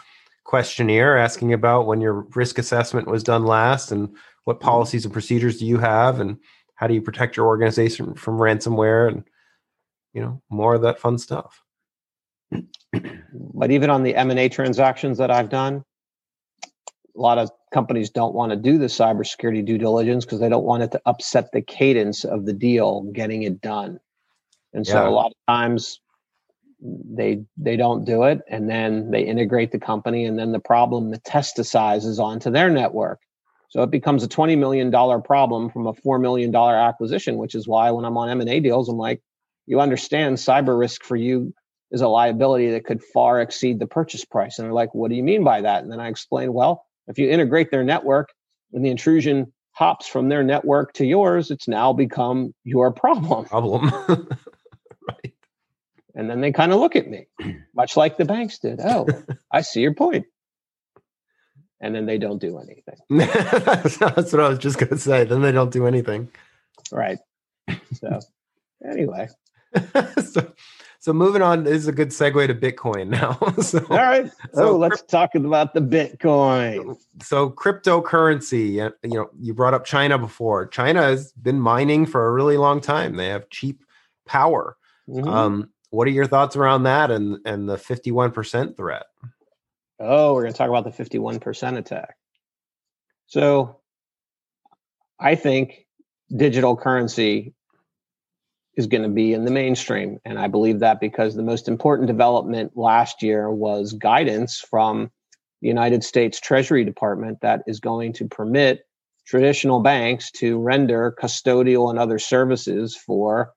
[0.44, 4.08] questionnaire asking about when your risk assessment was done last and
[4.44, 6.38] what policies and procedures do you have and
[6.74, 9.24] how do you protect your organization from ransomware and
[10.14, 11.62] you know more of that fun stuff
[13.54, 15.84] but even on the m&a transactions that i've done
[16.64, 20.64] a lot of companies don't want to do the cybersecurity due diligence because they don't
[20.64, 23.98] want it to upset the cadence of the deal getting it done
[24.72, 25.08] and so yeah.
[25.08, 26.00] a lot of times
[26.80, 31.12] they they don't do it and then they integrate the company and then the problem
[31.12, 33.20] metastasizes onto their network
[33.68, 34.90] so it becomes a $20 million
[35.22, 38.96] problem from a $4 million acquisition, which is why when I'm on M&A deals, I'm
[38.96, 39.22] like,
[39.66, 41.52] you understand cyber risk for you
[41.90, 44.58] is a liability that could far exceed the purchase price.
[44.58, 45.82] And they're like, what do you mean by that?
[45.82, 48.28] And then I explain, well, if you integrate their network
[48.72, 53.44] and the intrusion hops from their network to yours, it's now become your problem.
[53.48, 53.90] Problem.
[55.08, 55.34] right.
[56.14, 57.26] And then they kind of look at me,
[57.74, 58.80] much like the banks did.
[58.82, 59.06] Oh,
[59.52, 60.26] I see your point.
[61.80, 62.96] and then they don't do anything.
[63.10, 65.24] That's what I was just going to say.
[65.24, 66.28] Then they don't do anything.
[66.90, 67.18] Right.
[67.94, 68.18] So,
[68.84, 69.28] anyway.
[70.24, 70.52] so,
[71.00, 73.38] so moving on this is a good segue to Bitcoin now.
[73.62, 74.30] so, All right.
[74.52, 76.96] So oh, let's talk about the Bitcoin.
[77.22, 80.66] So cryptocurrency, you know, you brought up China before.
[80.66, 83.16] China has been mining for a really long time.
[83.16, 83.84] They have cheap
[84.26, 84.76] power.
[85.08, 85.28] Mm-hmm.
[85.28, 89.04] Um, what are your thoughts around that and and the 51% threat?
[90.00, 92.16] Oh, we're going to talk about the 51% attack.
[93.26, 93.80] So
[95.18, 95.86] I think
[96.34, 97.54] digital currency
[98.78, 100.20] is going to be in the mainstream.
[100.24, 105.10] And I believe that because the most important development last year was guidance from
[105.60, 108.86] the United States Treasury Department that is going to permit
[109.26, 113.52] traditional banks to render custodial and other services for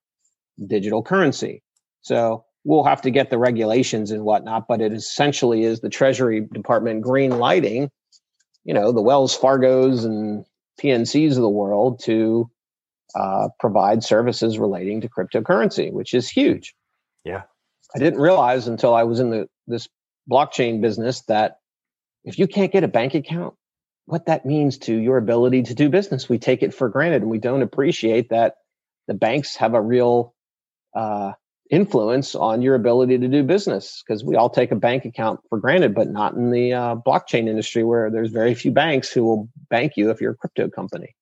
[0.65, 1.61] digital currency.
[2.01, 6.47] So we'll have to get the regulations and whatnot, but it essentially is the Treasury
[6.51, 7.91] Department green lighting,
[8.63, 10.43] you know, the Wells Fargos and
[10.81, 12.49] PNCs of the world to
[13.15, 16.73] uh, provide services relating to cryptocurrency, which is huge.
[17.23, 17.43] Yeah,
[17.95, 19.87] I didn't realize until I was in the this
[20.29, 21.57] blockchain business that
[22.23, 23.55] if you can't get a bank account,
[24.05, 26.29] what that means to your ability to do business.
[26.29, 28.55] We take it for granted, and we don't appreciate that
[29.07, 30.33] the banks have a real
[30.95, 31.33] uh,
[31.69, 35.59] influence on your ability to do business because we all take a bank account for
[35.59, 39.49] granted, but not in the uh, blockchain industry where there's very few banks who will
[39.69, 41.15] bank you if you're a crypto company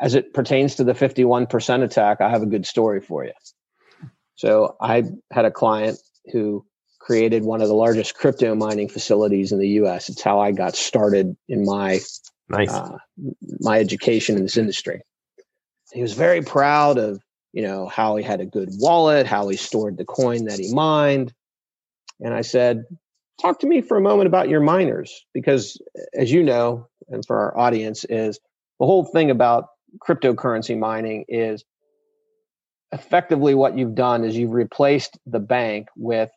[0.00, 3.32] as it pertains to the 51% attack, I have a good story for you.
[4.36, 5.98] So I had a client
[6.32, 6.64] who
[7.00, 10.08] created one of the largest crypto mining facilities in the US.
[10.08, 12.00] It's how I got started in my
[12.48, 12.70] nice.
[12.70, 12.96] uh,
[13.60, 15.02] my education in this industry.
[15.92, 19.56] He was very proud of, you know, how he had a good wallet, how he
[19.56, 21.32] stored the coin that he mined.
[22.20, 22.84] And I said,
[23.40, 25.80] talk to me for a moment about your miners because
[26.14, 28.40] as you know, and for our audience is
[28.80, 29.66] the whole thing about
[29.98, 31.64] cryptocurrency mining is
[32.92, 36.30] effectively what you've done is you've replaced the bank with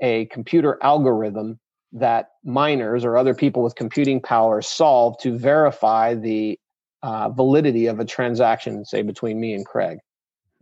[0.00, 1.58] a computer algorithm
[1.92, 6.58] that miners or other people with computing power solve to verify the
[7.02, 9.98] uh, validity of a transaction, say between me and Craig.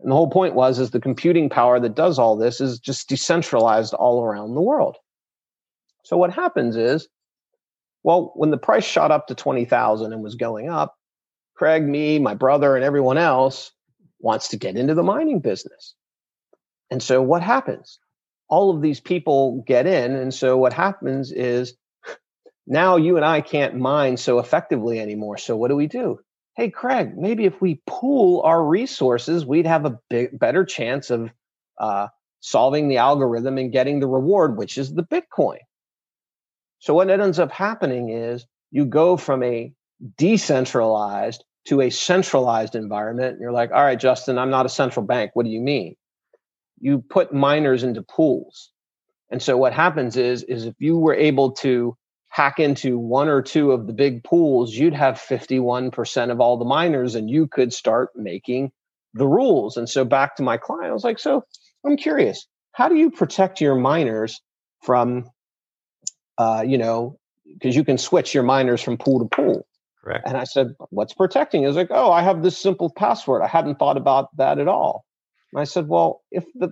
[0.00, 3.08] And the whole point was is the computing power that does all this is just
[3.08, 4.96] decentralized all around the world.
[6.04, 7.08] So what happens is,
[8.02, 10.96] well, when the price shot up to 20,000 and was going up,
[11.54, 13.72] Craig, me, my brother, and everyone else
[14.18, 15.94] wants to get into the mining business.
[16.90, 17.98] And so what happens?
[18.48, 20.14] All of these people get in.
[20.14, 21.74] And so what happens is
[22.66, 25.38] now you and I can't mine so effectively anymore.
[25.38, 26.20] So what do we do?
[26.56, 31.30] Hey, Craig, maybe if we pool our resources, we'd have a big, better chance of
[31.80, 32.08] uh,
[32.40, 35.58] solving the algorithm and getting the reward, which is the Bitcoin.
[36.78, 39.72] So what ends up happening is you go from a
[40.16, 43.32] decentralized to a centralized environment.
[43.32, 45.32] And you're like, all right, Justin, I'm not a central bank.
[45.34, 45.96] What do you mean?
[46.80, 48.70] You put miners into pools.
[49.30, 51.96] And so what happens is, is if you were able to
[52.28, 56.64] hack into one or two of the big pools, you'd have 51% of all the
[56.64, 58.72] miners and you could start making
[59.14, 59.76] the rules.
[59.76, 61.44] And so back to my client, I was like, so
[61.84, 64.40] I'm curious, how do you protect your miners
[64.82, 65.30] from,
[66.38, 69.66] uh, you know, because you can switch your miners from pool to pool.
[70.02, 70.26] Correct.
[70.26, 71.64] And I said, What's protecting?
[71.64, 73.42] Is like, Oh, I have this simple password.
[73.42, 75.04] I hadn't thought about that at all.
[75.52, 76.70] And I said, Well, if the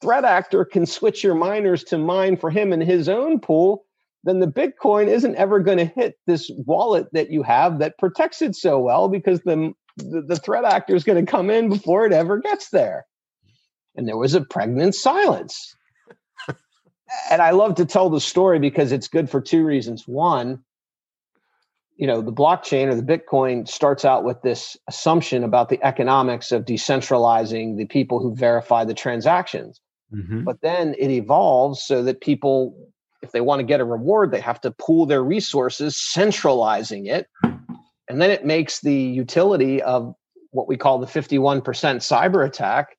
[0.00, 3.84] threat actor can switch your miners to mine for him in his own pool,
[4.24, 8.42] then the Bitcoin isn't ever going to hit this wallet that you have that protects
[8.42, 12.06] it so well because the, the, the threat actor is going to come in before
[12.06, 13.06] it ever gets there.
[13.96, 15.74] And there was a pregnant silence.
[17.30, 20.06] and I love to tell the story because it's good for two reasons.
[20.06, 20.62] One,
[22.00, 26.50] you know the blockchain or the bitcoin starts out with this assumption about the economics
[26.50, 29.80] of decentralizing the people who verify the transactions
[30.12, 30.42] mm-hmm.
[30.42, 32.74] but then it evolves so that people
[33.22, 37.26] if they want to get a reward they have to pool their resources centralizing it
[38.08, 40.14] and then it makes the utility of
[40.52, 42.96] what we call the 51% cyber attack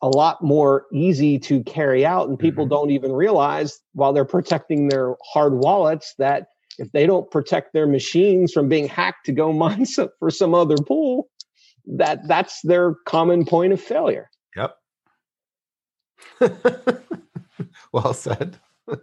[0.00, 2.74] a lot more easy to carry out and people mm-hmm.
[2.74, 6.46] don't even realize while they're protecting their hard wallets that
[6.78, 10.54] if they don't protect their machines from being hacked to go mine some, for some
[10.54, 11.28] other pool,
[11.86, 14.30] that that's their common point of failure.
[14.56, 14.76] Yep.
[17.92, 18.58] well said.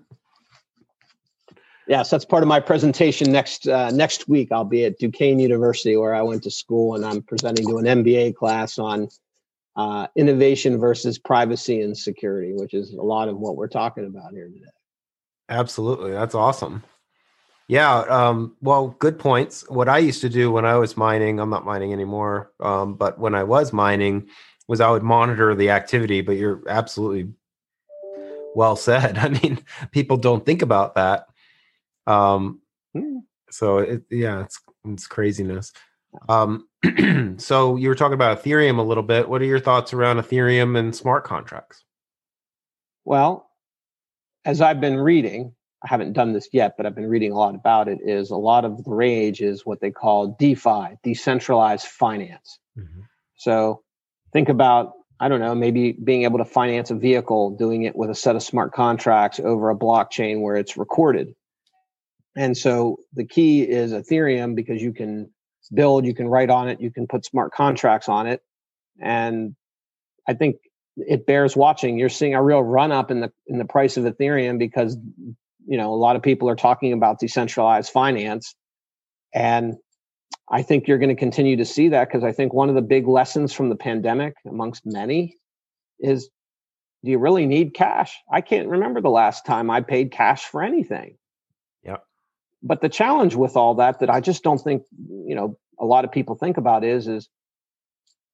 [1.87, 4.49] yes, that's part of my presentation next uh, next week.
[4.51, 7.85] I'll be at Duquesne University where I went to school, and I'm presenting to an
[7.85, 9.09] MBA class on
[9.75, 14.31] uh, innovation versus privacy and security, which is a lot of what we're talking about
[14.31, 14.71] here today.
[15.49, 16.83] Absolutely, that's awesome.
[17.69, 17.99] Yeah.
[17.99, 19.63] Um, well, good points.
[19.69, 23.19] What I used to do when I was mining, I'm not mining anymore, um, but
[23.19, 24.27] when I was mining,
[24.67, 27.31] was I would monitor the activity, but you're absolutely
[28.55, 29.17] well said.
[29.19, 31.27] I mean, people don't think about that.
[32.07, 32.61] Um,
[33.51, 35.71] so it, yeah, it's it's craziness.
[36.27, 36.67] Um,
[37.37, 39.29] so you were talking about Ethereum a little bit.
[39.29, 41.83] What are your thoughts around Ethereum and smart contracts?
[43.05, 43.47] Well,
[44.43, 45.53] as I've been reading,
[45.83, 47.99] I haven't done this yet, but I've been reading a lot about it.
[48.03, 52.59] Is a lot of the rage is what they call DeFi, decentralized finance.
[52.77, 53.01] Mm-hmm.
[53.35, 53.83] So
[54.33, 58.09] think about I don't know, maybe being able to finance a vehicle, doing it with
[58.09, 61.35] a set of smart contracts over a blockchain where it's recorded.
[62.37, 65.29] And so the key is Ethereum because you can
[65.73, 68.41] build, you can write on it, you can put smart contracts on it.
[69.01, 69.55] And
[70.25, 70.57] I think
[70.95, 71.99] it bears watching.
[71.99, 74.97] You're seeing a real run up in the in the price of Ethereum because
[75.67, 78.55] you know a lot of people are talking about decentralized finance
[79.33, 79.75] and
[80.51, 82.81] I think you're going to continue to see that because I think one of the
[82.81, 85.35] big lessons from the pandemic, amongst many,
[85.99, 86.29] is
[87.03, 88.17] do you really need cash?
[88.31, 91.17] I can't remember the last time I paid cash for anything.
[91.83, 91.97] Yeah.
[92.63, 96.03] But the challenge with all that, that I just don't think, you know, a lot
[96.03, 97.29] of people think about is, is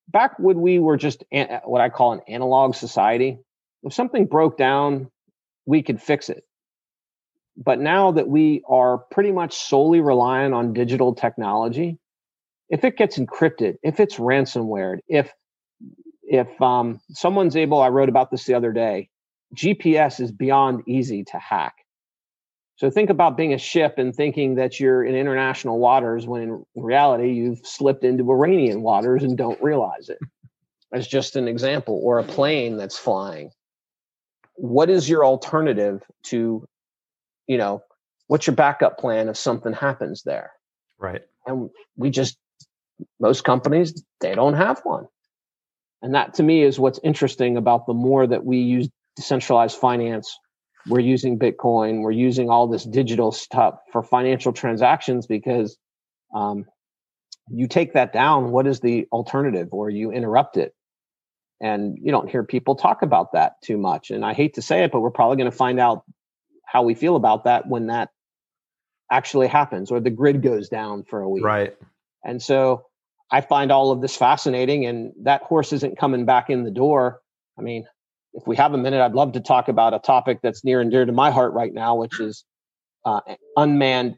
[0.08, 3.40] back when we were just an, what I call an analog society,
[3.84, 5.12] if something broke down,
[5.66, 6.44] we could fix it.
[7.58, 11.98] But now that we are pretty much solely reliant on digital technology,
[12.70, 15.34] if it gets encrypted, if it's ransomware, if
[16.24, 19.10] if um, someone's able, I wrote about this the other day.
[19.56, 21.76] GPS is beyond easy to hack.
[22.78, 26.66] So think about being a ship and thinking that you're in international waters when in
[26.76, 30.18] reality you've slipped into Iranian waters and don't realize it.
[30.92, 33.52] As just an example, or a plane that's flying.
[34.56, 36.68] What is your alternative to,
[37.48, 37.84] you know,
[38.28, 40.52] what's your backup plan if something happens there?
[40.98, 41.22] Right.
[41.46, 42.38] And we just
[43.20, 45.08] most companies they don't have one
[46.02, 50.38] and that to me is what's interesting about the more that we use decentralized finance
[50.88, 55.78] we're using bitcoin we're using all this digital stuff for financial transactions because
[56.34, 56.66] um,
[57.50, 60.74] you take that down what is the alternative or you interrupt it
[61.62, 64.84] and you don't hear people talk about that too much and i hate to say
[64.84, 66.04] it but we're probably going to find out
[66.66, 68.10] how we feel about that when that
[69.12, 71.76] actually happens or the grid goes down for a week right
[72.24, 72.86] and so
[73.32, 77.22] I find all of this fascinating, and that horse isn't coming back in the door.
[77.58, 77.86] I mean,
[78.34, 80.92] if we have a minute, I'd love to talk about a topic that's near and
[80.92, 82.44] dear to my heart right now, which is
[83.04, 83.22] uh,
[83.58, 84.16] unmanned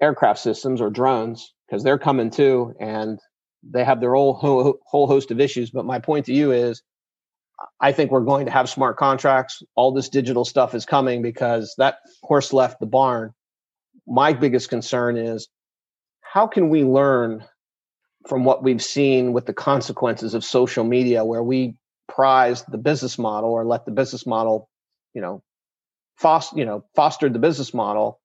[0.00, 3.18] aircraft systems or drones, because they're coming too, and
[3.62, 5.70] they have their whole whole host of issues.
[5.70, 6.82] But my point to you is,
[7.80, 9.62] I think we're going to have smart contracts.
[9.74, 13.32] All this digital stuff is coming because that horse left the barn.
[14.06, 15.48] My biggest concern is
[16.20, 17.44] how can we learn
[18.26, 21.76] from what we've seen with the consequences of social media where we
[22.08, 24.68] prized the business model or let the business model
[25.14, 25.42] you know
[26.16, 28.20] foster you know fostered the business model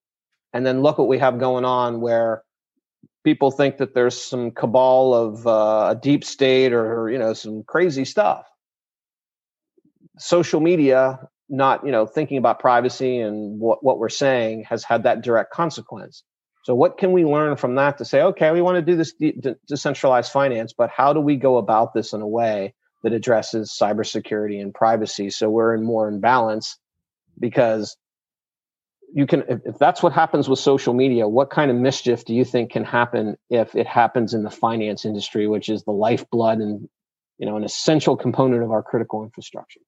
[0.54, 2.44] and then look what we have going on where
[3.24, 7.64] people think that there's some cabal of uh, a deep state or you know some
[7.64, 8.46] crazy stuff
[10.18, 15.04] social media not you know thinking about privacy and what, what we're saying has had
[15.04, 16.24] that direct consequence
[16.68, 19.14] so, what can we learn from that to say, okay, we want to do this
[19.14, 23.74] de- decentralized finance, but how do we go about this in a way that addresses
[23.82, 26.78] cybersecurity and privacy so we're in more in balance?
[27.40, 27.96] Because
[29.14, 32.34] you can, if, if that's what happens with social media, what kind of mischief do
[32.34, 36.58] you think can happen if it happens in the finance industry, which is the lifeblood
[36.58, 36.90] and
[37.38, 39.80] you know an essential component of our critical infrastructure?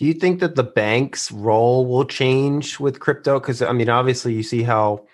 [0.00, 3.38] Do you think that the bank's role will change with crypto?
[3.38, 5.04] Because I mean, obviously, you see how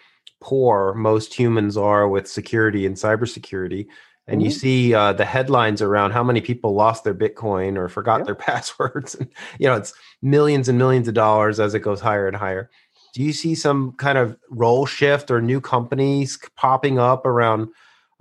[0.41, 3.89] poor most humans are with security and cybersecurity,
[4.29, 4.45] and mm-hmm.
[4.45, 8.35] you see uh, the headlines around how many people lost their Bitcoin or forgot their
[8.47, 9.17] passwords.
[9.17, 12.71] And, you know, it's millions and millions of dollars as it goes higher and higher.
[13.13, 17.71] Do you see some kind of role shift or new companies popping up around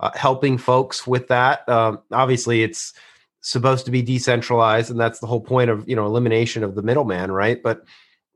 [0.00, 1.68] uh, helping folks with that?
[1.68, 2.92] Um, obviously, it's
[3.46, 6.82] supposed to be decentralized and that's the whole point of you know elimination of the
[6.82, 7.62] middleman right?
[7.62, 7.84] But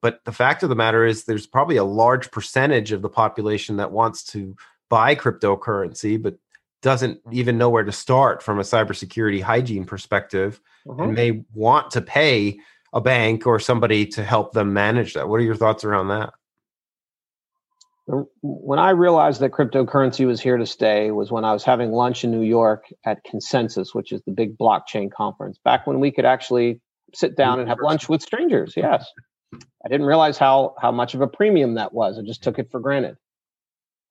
[0.03, 3.77] but the fact of the matter is there's probably a large percentage of the population
[3.79, 4.55] that wants to
[4.89, 6.37] buy cryptocurrency but
[6.81, 11.03] doesn't even know where to start from a cybersecurity hygiene perspective uh-huh.
[11.03, 12.59] and may want to pay
[12.93, 15.29] a bank or somebody to help them manage that.
[15.29, 16.33] What are your thoughts around that
[18.43, 22.25] when I realized that cryptocurrency was here to stay was when I was having lunch
[22.25, 26.25] in New York at Consensus, which is the big blockchain conference, back when we could
[26.25, 26.81] actually
[27.15, 28.75] sit down and have lunch with strangers.
[28.77, 29.07] Yes.
[29.85, 32.19] I didn't realize how how much of a premium that was.
[32.19, 33.17] I just took it for granted.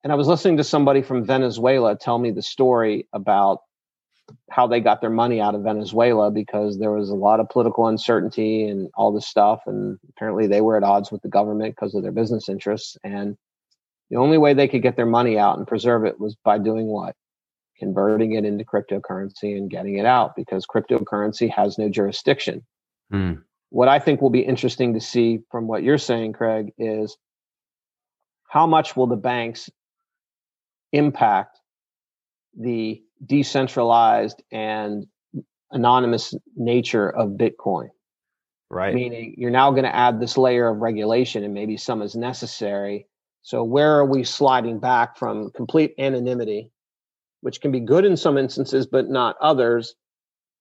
[0.02, 3.60] And I was listening to somebody from Venezuela tell me the story about
[4.50, 7.86] how they got their money out of Venezuela because there was a lot of political
[7.86, 9.60] uncertainty and all this stuff.
[9.66, 12.96] And apparently they were at odds with the government because of their business interests.
[13.02, 13.36] And
[14.10, 16.86] the only way they could get their money out and preserve it was by doing
[16.86, 17.14] what?
[17.78, 22.66] Converting it into cryptocurrency and getting it out because cryptocurrency has no jurisdiction.
[23.12, 23.42] Mm.
[23.70, 27.16] What I think will be interesting to see from what you're saying, Craig, is
[28.48, 29.70] how much will the banks
[30.92, 31.60] impact
[32.58, 35.06] the decentralized and
[35.70, 37.88] anonymous nature of Bitcoin.
[38.70, 38.94] Right.
[38.94, 43.06] Meaning you're now going to add this layer of regulation and maybe some is necessary.
[43.42, 46.70] So where are we sliding back from complete anonymity,
[47.40, 49.94] which can be good in some instances, but not others,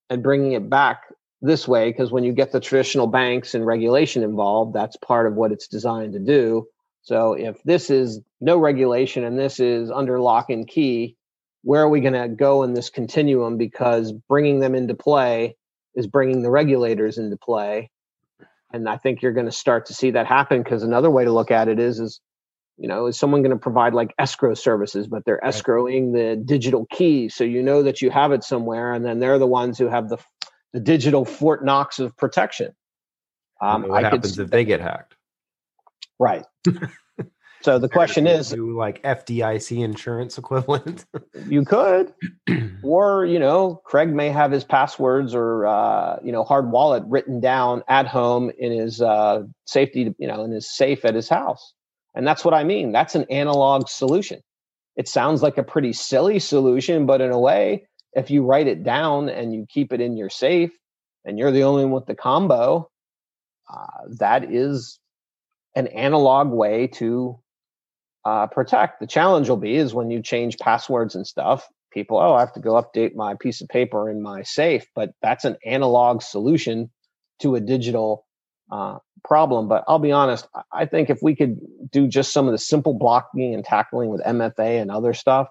[0.09, 1.03] and bringing it back
[1.41, 1.91] this way?
[1.91, 5.67] Because when you get the traditional banks and regulation involved, that's part of what it's
[5.67, 6.67] designed to do.
[7.01, 11.17] So if this is no regulation and this is under lock and key,
[11.63, 15.55] where are we going to go in this continuum because bringing them into play
[15.95, 17.89] is bringing the regulators into play
[18.71, 21.31] and i think you're going to start to see that happen because another way to
[21.31, 22.21] look at it is is
[22.79, 26.85] you know is someone going to provide like escrow services but they're escrowing the digital
[26.91, 29.87] key so you know that you have it somewhere and then they're the ones who
[29.87, 30.17] have the
[30.73, 32.73] the digital fort knox of protection.
[33.61, 35.15] Um, what I happens could, if they get hacked?
[36.19, 36.45] Right.
[37.61, 41.05] So the question is, like FDIC insurance equivalent.
[41.49, 42.13] you could,
[42.83, 47.41] or you know, Craig may have his passwords or uh, you know hard wallet written
[47.41, 51.73] down at home in his uh, safety, you know, in his safe at his house,
[52.15, 52.91] and that's what I mean.
[52.91, 54.41] That's an analog solution.
[54.95, 58.83] It sounds like a pretty silly solution, but in a way, if you write it
[58.83, 60.71] down and you keep it in your safe,
[61.25, 62.89] and you're the only one with the combo,
[63.71, 63.85] uh,
[64.17, 64.99] that is
[65.75, 67.39] an analog way to
[68.25, 68.99] uh, protect.
[68.99, 72.53] The challenge will be is when you change passwords and stuff, people, oh, I have
[72.53, 76.89] to go update my piece of paper in my safe, but that's an analog solution
[77.41, 78.25] to a digital
[78.71, 79.67] uh, problem.
[79.67, 81.59] But I'll be honest, I think if we could
[81.91, 85.47] do just some of the simple blocking and tackling with MFA and other stuff,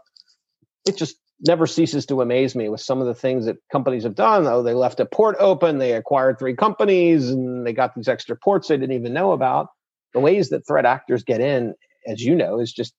[0.87, 1.17] it just
[1.47, 4.47] never ceases to amaze me with some of the things that companies have done.
[4.47, 8.37] Oh, they left a port open, they acquired three companies, and they got these extra
[8.37, 9.69] ports they didn't even know about.
[10.15, 11.75] The ways that threat actors get in
[12.09, 12.95] as you know, is just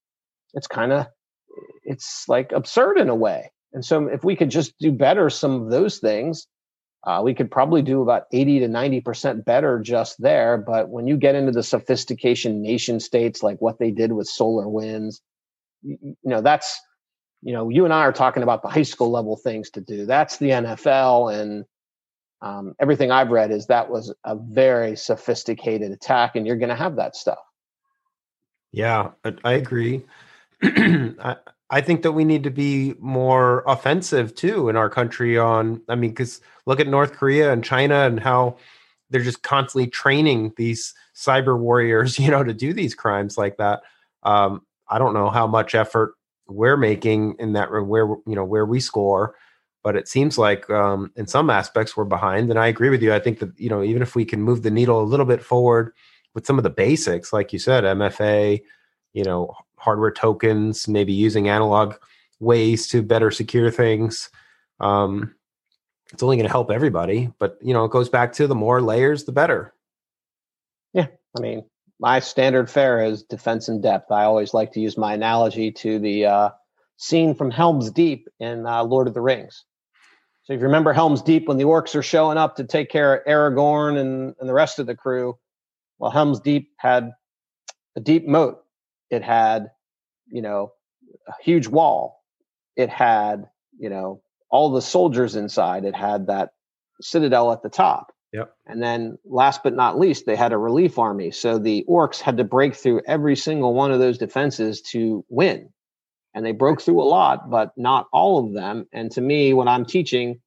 [0.54, 1.08] it's kind of
[1.84, 3.52] it's like absurd in a way.
[3.74, 6.48] And so if we could just do better some of those things,
[7.04, 10.58] uh, we could probably do about 80 to 90% better just there.
[10.58, 15.22] But when you get into the sophistication nation states, like what they did with SolarWinds,
[15.82, 16.80] you, you know, that's,
[17.42, 20.06] you know, you and I are talking about the high school level things to do.
[20.06, 21.34] That's the NFL.
[21.34, 21.66] And
[22.42, 26.76] um, everything I've read is that was a very sophisticated attack, and you're going to
[26.76, 27.40] have that stuff.
[28.72, 29.12] Yeah,
[29.44, 30.06] I agree.
[30.62, 31.38] I,
[31.72, 35.96] I think that we need to be more offensive too in our country on I
[35.96, 38.58] mean cuz look at North Korea and China and how
[39.10, 43.82] they're just constantly training these cyber warriors, you know, to do these crimes like that.
[44.24, 46.16] Um, I don't know how much effort
[46.48, 49.36] we're making in that where you know where we score,
[49.84, 52.50] but it seems like um, in some aspects we're behind.
[52.50, 53.14] And I agree with you.
[53.14, 55.44] I think that you know even if we can move the needle a little bit
[55.44, 55.94] forward
[56.34, 58.62] with some of the basics, like you said, MFA,
[59.14, 61.96] you know, hardware tokens, maybe using analog
[62.40, 64.30] ways to better secure things.
[64.80, 65.36] Um,
[66.14, 68.82] it's only going to help everybody, but you know, it goes back to the more
[68.82, 69.74] layers, the better.
[70.94, 71.08] Yeah,
[71.38, 71.66] I mean,
[72.00, 74.12] my standard fare is defense in depth.
[74.12, 76.50] I always like to use my analogy to the uh,
[76.98, 79.66] scene from Helm's Deep in uh, Lord of the Rings.
[80.44, 83.16] So if you remember Helm's Deep, when the orcs are showing up to take care
[83.16, 85.38] of Aragorn and, and the rest of the crew,
[86.00, 87.12] well, Helm's Deep had
[87.96, 88.64] a deep moat.
[89.10, 89.72] It had,
[90.28, 90.72] you know,
[91.28, 92.24] a huge wall.
[92.76, 95.86] It had, you know, all the soldiers inside.
[95.86, 96.52] It had that
[97.02, 98.12] citadel at the top.
[98.34, 98.54] Yep.
[98.68, 101.32] And then last but not least, they had a relief army.
[101.32, 105.70] So the orcs had to break through every single one of those defenses to win.
[106.36, 108.88] And they broke through a lot, but not all of them.
[108.94, 110.40] And to me, when I'm teaching,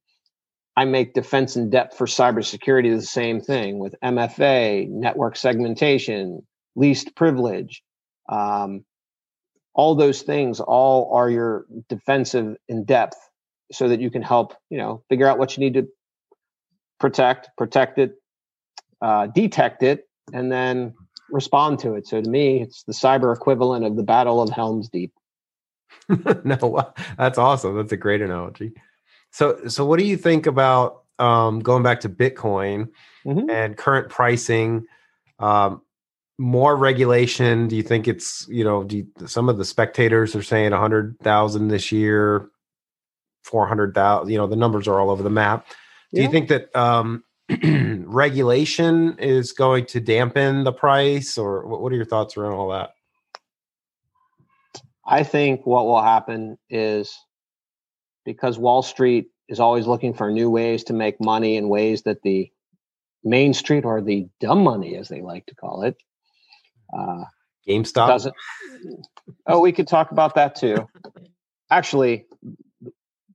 [0.77, 6.41] I make defense in depth for cybersecurity the same thing with MFA, network segmentation,
[6.75, 7.83] least privilege.
[8.33, 8.85] Um,
[9.75, 13.17] all those things all are your defensive in depth
[13.71, 15.87] so that you can help, you know, figure out what you need to
[16.99, 18.13] protect, protect it,
[19.01, 20.93] uh, detect it, and then
[21.29, 22.07] respond to it.
[22.07, 25.11] So to me, it's the cyber equivalent of the Battle of Helm's Deep.
[26.43, 27.75] no, that's awesome.
[27.75, 28.73] That's a great analogy.
[29.31, 32.89] So, so what do you think about um, going back to Bitcoin
[33.25, 33.49] mm-hmm.
[33.49, 34.85] and current pricing?
[35.39, 35.81] Um,
[36.43, 37.67] more regulation?
[37.67, 38.85] Do you think it's you know?
[38.89, 42.49] You, some of the spectators are saying a hundred thousand this year.
[43.43, 45.67] 400,000, you know, the numbers are all over the map.
[46.13, 46.23] Do yeah.
[46.23, 47.25] you think that um,
[48.05, 52.91] regulation is going to dampen the price or what are your thoughts around all that?
[55.05, 57.13] I think what will happen is
[58.25, 62.21] because Wall Street is always looking for new ways to make money in ways that
[62.21, 62.49] the
[63.23, 65.97] Main Street or the dumb money, as they like to call it,
[66.95, 67.23] uh,
[67.67, 68.35] GameStop doesn't.
[69.47, 70.87] Oh, we could talk about that too.
[71.69, 72.25] Actually,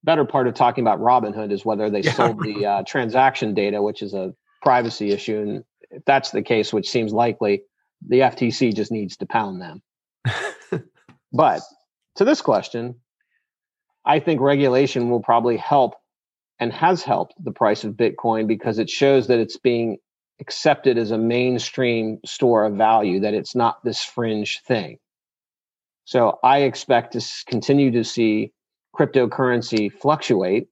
[0.05, 2.13] better part of talking about Robinhood is whether they yeah.
[2.13, 5.41] sold the uh, transaction data, which is a privacy issue.
[5.41, 7.63] And if that's the case, which seems likely,
[8.07, 9.83] the FTC just needs to pound them.
[11.33, 11.63] but
[12.17, 12.97] to this question,
[14.05, 15.95] I think regulation will probably help
[16.59, 19.99] and has helped the price of Bitcoin because it shows that it's being
[20.41, 24.99] accepted as a mainstream store of value, that it's not this fringe thing.
[26.05, 28.53] So I expect to continue to see
[28.99, 30.69] cryptocurrency fluctuate.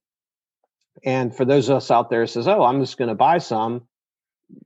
[1.04, 3.86] And for those of us out there says, oh, I'm just going to buy some,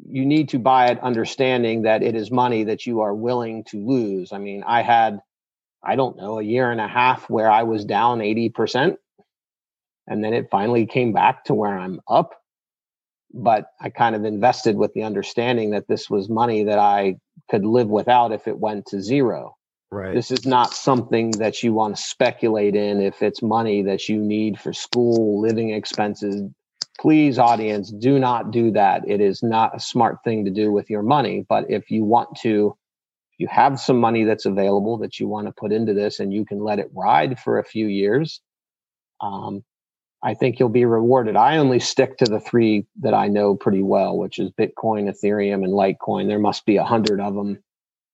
[0.07, 3.85] you need to buy it understanding that it is money that you are willing to
[3.85, 4.33] lose.
[4.33, 5.21] I mean, I had,
[5.83, 8.97] I don't know, a year and a half where I was down 80%.
[10.07, 12.40] And then it finally came back to where I'm up.
[13.33, 17.17] But I kind of invested with the understanding that this was money that I
[17.51, 19.57] could live without if it went to zero.
[19.93, 20.15] Right.
[20.15, 24.19] This is not something that you want to speculate in if it's money that you
[24.21, 26.43] need for school, living expenses.
[27.01, 29.03] Please, audience, do not do that.
[29.09, 31.45] It is not a smart thing to do with your money.
[31.49, 32.77] But if you want to,
[33.39, 36.45] you have some money that's available that you want to put into this and you
[36.45, 38.41] can let it ride for a few years,
[39.21, 39.65] um,
[40.23, 41.35] I think you'll be rewarded.
[41.37, 45.65] I only stick to the three that I know pretty well, which is Bitcoin, Ethereum,
[45.65, 46.29] and Litecoin.
[46.29, 47.63] There must be a hundred of them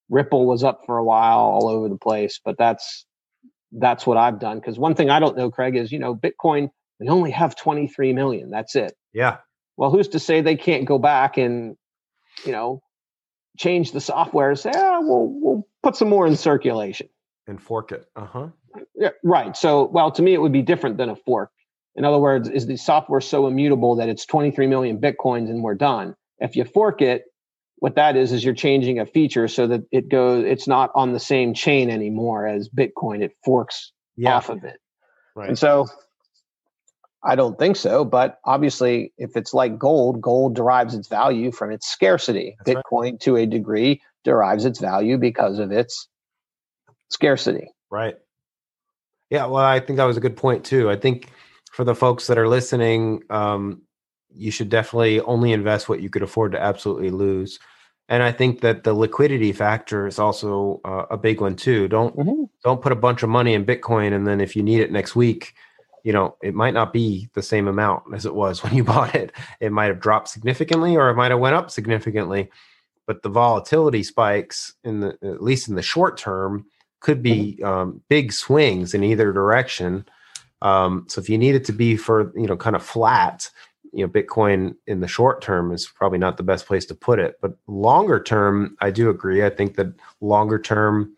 [0.09, 3.05] Ripple was up for a while all over the place, but that's
[3.73, 4.59] that's what I've done.
[4.59, 8.13] Because one thing I don't know, Craig, is you know Bitcoin we only have 23
[8.15, 8.51] million.
[8.51, 8.95] That's it.
[9.13, 9.39] Yeah.
[9.77, 11.77] Well, who's to say they can't go back and
[12.45, 12.83] you know
[13.59, 17.09] change the software and say, ah, we'll we'll put some more in circulation
[17.47, 18.07] and fork it.
[18.15, 18.49] Uh huh.
[18.95, 19.57] Yeah, right.
[19.57, 21.51] So, well, to me, it would be different than a fork.
[21.97, 25.75] In other words, is the software so immutable that it's 23 million bitcoins and we're
[25.75, 26.15] done?
[26.39, 27.25] If you fork it,
[27.79, 31.13] what that is is you're changing a feature so that it goes it's not on
[31.13, 33.23] the same chain anymore as bitcoin.
[33.23, 34.37] It forks yeah.
[34.37, 34.79] off of it.
[35.35, 35.49] Right.
[35.49, 35.87] And so
[37.25, 41.73] i don't think so but obviously if it's like gold gold derives its value from
[41.73, 42.57] its scarcity.
[42.65, 43.21] That's bitcoin right.
[43.21, 46.09] to a degree derives its value because of its
[47.11, 47.69] scarcity.
[47.91, 48.17] Right.
[49.31, 50.91] Yeah well i think that was a good point too.
[50.91, 51.31] I think
[51.73, 53.83] for the folks that are listening um,
[54.37, 57.59] you should definitely only invest what you could afford to absolutely lose.
[58.09, 61.89] And I think that the liquidity factor is also uh, a big one too.
[61.89, 62.45] Don't mm-hmm.
[62.63, 65.17] don't put a bunch of money in Bitcoin and then if you need it next
[65.17, 65.55] week,
[66.05, 69.15] you know, it might not be the same amount as it was when you bought
[69.15, 69.33] it.
[69.61, 72.51] It might have dropped significantly or it might have went up significantly.
[73.07, 76.67] But the volatility spikes in the at least in the short term
[77.01, 77.65] could be mm-hmm.
[77.65, 80.05] um, big swings in either direction.
[80.63, 83.51] Um, so if you need it to be for you know kind of flat,
[83.93, 87.19] you know bitcoin in the short term is probably not the best place to put
[87.19, 87.37] it.
[87.41, 89.45] But longer term i do agree.
[89.45, 89.89] I think that
[90.21, 91.15] longer term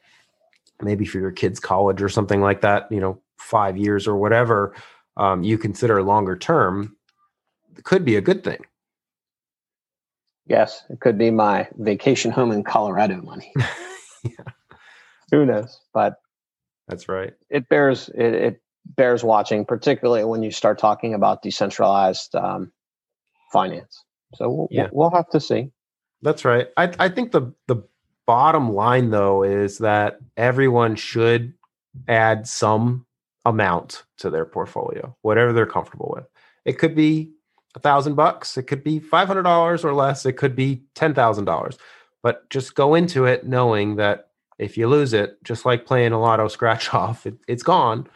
[0.83, 4.75] maybe for your kids college or something like that you know five years or whatever
[5.17, 6.97] um, you consider longer term
[7.83, 8.65] could be a good thing.
[10.47, 13.53] Yes it could be my vacation home in colorado money.
[14.25, 14.53] Yeah.
[15.31, 15.81] who knows?
[15.95, 16.17] But
[16.89, 17.35] that's right.
[17.51, 22.73] it bears it, it bears watching, particularly when you start talking about decentralized um,
[23.53, 24.05] finance.
[24.35, 24.89] So we'll, yeah.
[24.93, 25.71] we'll have to see.
[26.23, 26.69] That's right.
[26.77, 27.83] I, I think the the
[28.27, 31.55] bottom line though is that everyone should
[32.09, 33.07] add some
[33.45, 36.27] amount to their portfolio, whatever they're comfortable with.
[36.65, 37.33] It could be
[37.75, 41.15] a thousand bucks, it could be five hundred dollars or less, it could be ten
[41.15, 41.79] thousand dollars.
[42.23, 46.21] But just go into it knowing that if you lose it, just like playing a
[46.21, 48.09] lotto scratch off, it, it's gone.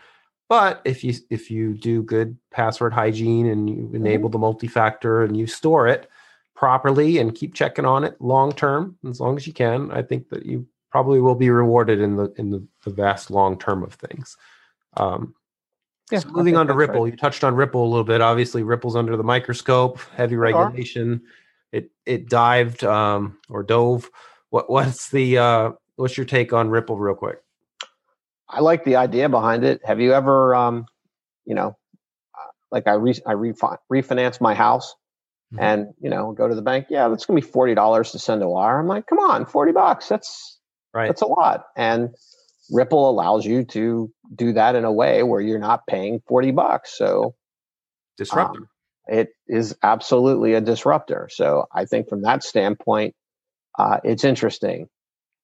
[0.53, 3.97] But if you if you do good password hygiene and you mm-hmm.
[3.97, 6.11] enable the multi-factor and you store it
[6.55, 10.29] properly and keep checking on it long term, as long as you can, I think
[10.29, 13.95] that you probably will be rewarded in the in the, the vast long term of
[13.95, 14.37] things.
[14.99, 15.35] Um,
[16.11, 17.13] yeah, so moving on to Ripple, right.
[17.13, 18.21] you touched on Ripple a little bit.
[18.21, 21.23] Obviously, Ripple's under the microscope, heavy regulation.
[21.73, 24.11] It it dived um, or dove.
[24.51, 27.39] What what's the uh, what's your take on Ripple, real quick?
[28.53, 29.81] I like the idea behind it.
[29.85, 30.87] Have you ever, um,
[31.45, 31.77] you know,
[32.71, 34.95] like I re- I refi- refinance my house,
[35.53, 35.63] mm-hmm.
[35.63, 36.87] and you know, go to the bank.
[36.91, 38.79] Yeah, that's gonna be forty dollars to send a wire.
[38.79, 40.09] I'm like, come on, forty bucks.
[40.09, 40.59] That's
[40.93, 41.09] right.
[41.09, 41.65] That's a lot.
[41.77, 42.15] And
[42.71, 46.97] Ripple allows you to do that in a way where you're not paying 40 bucks.
[46.97, 47.35] So
[48.17, 48.61] disruptor.
[48.61, 48.69] Um,
[49.09, 51.29] it is absolutely a disruptor.
[51.31, 53.15] So I think from that standpoint,
[53.79, 54.89] uh, it's interesting.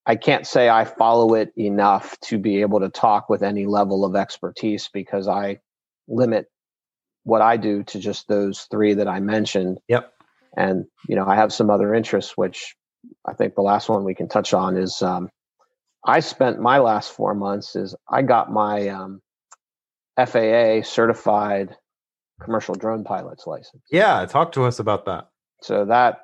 [0.09, 4.07] I can't say I follow it enough to be able to talk with any level
[4.07, 5.61] of expertise because I
[6.09, 6.47] limit
[7.25, 9.79] what I do to just those three that I mentioned.
[9.87, 10.11] Yep.
[10.57, 12.75] And you know, I have some other interests, which
[13.27, 15.29] I think the last one we can touch on is um,
[16.07, 19.21] I spent my last four months is I got my um,
[20.17, 21.77] FAA certified
[22.41, 23.83] commercial drone pilot's license.
[23.91, 25.29] Yeah, talk to us about that.
[25.61, 26.21] So that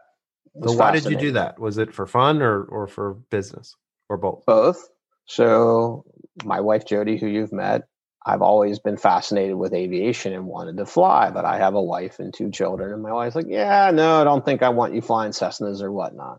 [0.63, 1.59] so why did you do that?
[1.59, 3.75] Was it for fun or or for business
[4.09, 4.45] or both?
[4.47, 4.89] Both.
[5.27, 6.05] So
[6.45, 7.83] my wife Jody, who you've met,
[8.27, 12.19] I've always been fascinated with aviation and wanted to fly, but I have a wife
[12.19, 15.03] and two children, and my wife's like, "Yeah, no, I don't think I want you
[15.03, 16.39] flying Cessnas or whatnot."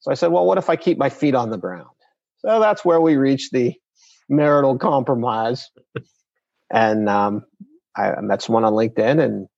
[0.00, 1.90] So I said, "Well, what if I keep my feet on the ground?"
[2.38, 3.74] So that's where we reached the
[4.28, 5.68] marital compromise,
[6.70, 7.42] and um,
[7.96, 9.48] I met someone on LinkedIn and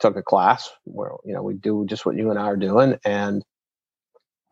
[0.00, 2.98] took a class where you know we do just what you and I are doing,
[3.04, 3.44] and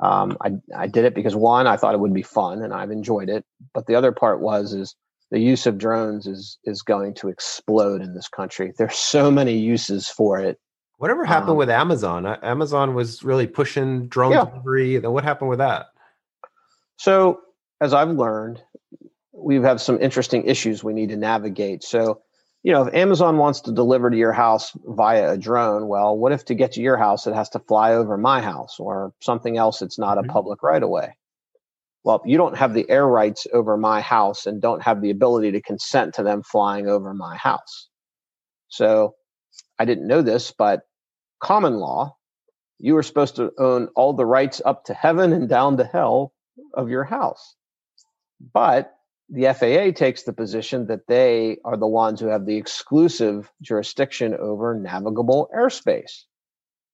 [0.01, 2.91] um, I I did it because one I thought it would be fun and I've
[2.91, 4.95] enjoyed it, but the other part was is
[5.31, 8.73] the use of drones is is going to explode in this country.
[8.79, 10.59] There's so many uses for it.
[10.99, 12.27] Whatever happened um, with Amazon?
[12.43, 14.45] Amazon was really pushing drone yeah.
[14.47, 14.99] delivery.
[14.99, 15.89] Then what happened with that?
[16.97, 17.41] So
[17.81, 18.63] as I've learned,
[19.33, 21.85] we have some interesting issues we need to navigate.
[21.85, 22.23] So
[22.67, 26.33] you know, if Amazon wants to deliver to your house via a drone, well, what
[26.33, 29.57] if to get to your house it has to fly over my house or something
[29.57, 30.29] else that's not mm-hmm.
[30.29, 31.17] a public right of way?
[32.03, 35.53] Well, you don't have the air rights over my house and don't have the ability
[35.53, 37.89] to consent to them flying over my house.
[38.67, 39.14] So
[39.79, 40.81] I didn't know this, but
[41.41, 42.17] common law,
[42.81, 46.33] you are supposed to own all the rights up to heaven and down to hell
[46.75, 47.55] of your house.
[48.53, 48.93] But
[49.29, 54.35] the FAA takes the position that they are the ones who have the exclusive jurisdiction
[54.35, 56.22] over navigable airspace.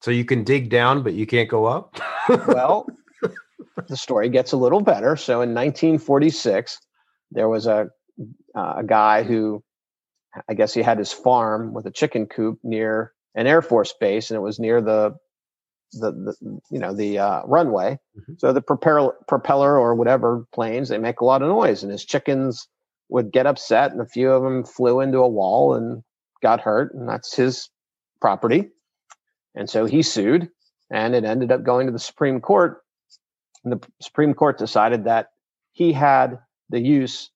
[0.00, 2.00] So you can dig down, but you can't go up?
[2.48, 2.86] well,
[3.88, 5.16] the story gets a little better.
[5.16, 6.78] So in 1946,
[7.30, 7.88] there was a,
[8.56, 9.62] uh, a guy who,
[10.48, 14.30] I guess he had his farm with a chicken coop near an Air Force base,
[14.30, 15.16] and it was near the
[15.92, 17.98] the, the you know the uh, runway.
[18.18, 18.34] Mm-hmm.
[18.38, 22.04] So the propeller propeller or whatever planes they make a lot of noise, and his
[22.04, 22.68] chickens
[23.08, 26.02] would get upset, and a few of them flew into a wall and
[26.42, 27.68] got hurt, and that's his
[28.20, 28.70] property.
[29.54, 30.48] And so he sued,
[30.90, 32.80] and it ended up going to the Supreme Court.
[33.64, 35.28] And the Supreme Court decided that
[35.72, 36.38] he had
[36.70, 37.30] the use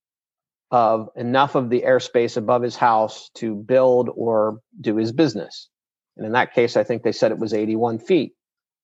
[0.70, 5.68] of enough of the airspace above his house to build or do his business.
[6.16, 8.32] And in that case, I think they said it was 81 feet.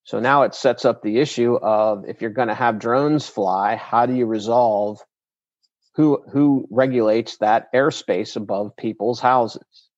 [0.05, 3.77] So now it sets up the issue of if you're going to have drones fly,
[3.77, 5.01] how do you resolve
[5.95, 9.89] who who regulates that airspace above people's houses?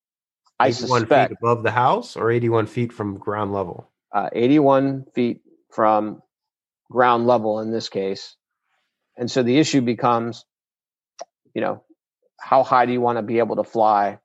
[0.59, 3.91] I suspect feet above the house or 81 feet from ground level.
[4.11, 5.41] Uh, 81 feet
[5.71, 6.21] from
[6.89, 8.35] ground level in this case,
[9.17, 10.45] and so the issue becomes,
[11.53, 11.83] you know,
[12.39, 14.19] how high do you want to be able to fly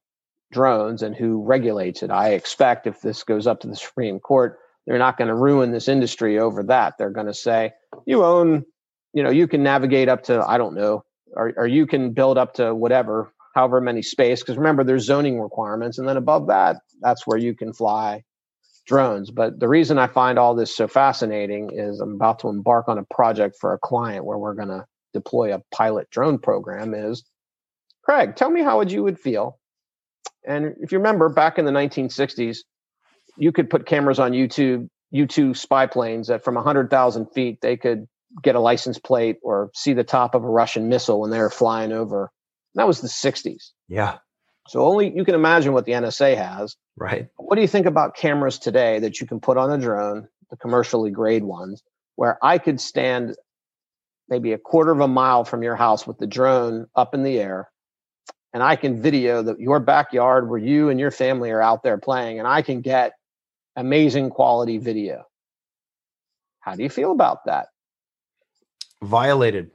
[0.52, 2.10] drones, and who regulates it?
[2.10, 4.58] I expect if this goes up to the Supreme Court
[4.90, 6.94] they're not going to ruin this industry over that.
[6.98, 7.70] They're going to say,
[8.06, 8.64] you own,
[9.12, 12.36] you know, you can navigate up to, I don't know, or, or you can build
[12.36, 14.40] up to whatever, however many space.
[14.40, 15.98] Because remember, there's zoning requirements.
[15.98, 18.24] And then above that, that's where you can fly
[18.84, 19.30] drones.
[19.30, 22.98] But the reason I find all this so fascinating is I'm about to embark on
[22.98, 27.22] a project for a client where we're going to deploy a pilot drone program is
[28.02, 29.60] Craig, tell me how would you would feel.
[30.44, 32.58] And if you remember back in the 1960s,
[33.36, 38.06] you could put cameras on YouTube, U2 spy planes that from 100,000 feet, they could
[38.42, 41.50] get a license plate or see the top of a Russian missile when they were
[41.50, 42.30] flying over.
[42.74, 43.70] And that was the 60s.
[43.88, 44.18] Yeah.
[44.68, 46.76] So only you can imagine what the NSA has.
[46.96, 47.28] Right.
[47.36, 50.56] What do you think about cameras today that you can put on a drone, the
[50.56, 51.82] commercially grade ones,
[52.14, 53.34] where I could stand
[54.28, 57.40] maybe a quarter of a mile from your house with the drone up in the
[57.40, 57.68] air
[58.52, 61.98] and I can video the, your backyard where you and your family are out there
[61.98, 63.12] playing and I can get
[63.76, 65.24] amazing quality video.
[66.60, 67.68] How do you feel about that?
[69.02, 69.70] Violated.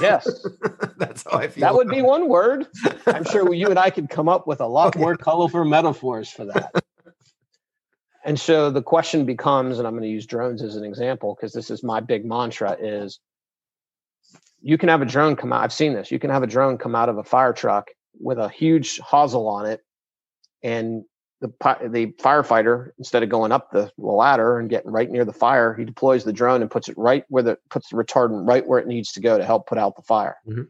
[0.00, 0.46] Yes.
[0.98, 1.60] That's how I feel.
[1.62, 2.66] That would be one word.
[3.06, 6.44] I'm sure you and I could come up with a lot more colorful metaphors for
[6.46, 6.72] that.
[8.24, 11.52] and so the question becomes, and I'm going to use drones as an example because
[11.52, 13.20] this is my big mantra is
[14.60, 15.62] you can have a drone come out.
[15.62, 16.10] I've seen this.
[16.10, 19.48] You can have a drone come out of a fire truck with a huge hosel
[19.48, 19.80] on it
[20.62, 21.04] and
[21.40, 21.48] the
[21.88, 25.84] the firefighter instead of going up the ladder and getting right near the fire, he
[25.84, 28.86] deploys the drone and puts it right where the puts the retardant right where it
[28.86, 30.36] needs to go to help put out the fire.
[30.46, 30.62] Mm-hmm.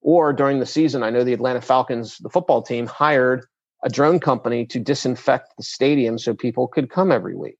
[0.00, 3.46] Or during the season, I know the Atlanta Falcons, the football team, hired
[3.82, 7.58] a drone company to disinfect the stadium so people could come every week.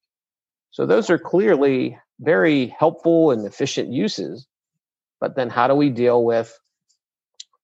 [0.70, 4.46] So those are clearly very helpful and efficient uses.
[5.20, 6.56] But then how do we deal with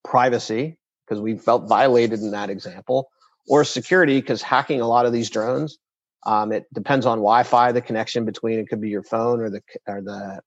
[0.05, 0.77] privacy?
[1.07, 3.11] Because we felt violated in that example,
[3.49, 5.79] or security, because hacking a lot of these drones,
[6.27, 9.61] um, it depends on Wi-Fi, the connection between it could be your phone or the
[9.87, 10.41] or the,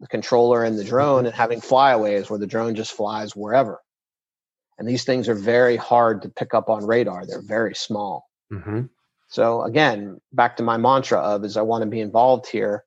[0.00, 3.80] the controller and the drone, and having flyaways where the drone just flies wherever.
[4.78, 7.26] And these things are very hard to pick up on radar.
[7.26, 8.26] They're very small.
[8.52, 8.82] Mm-hmm.
[9.28, 12.84] So again, back to my mantra of is I want to be involved here.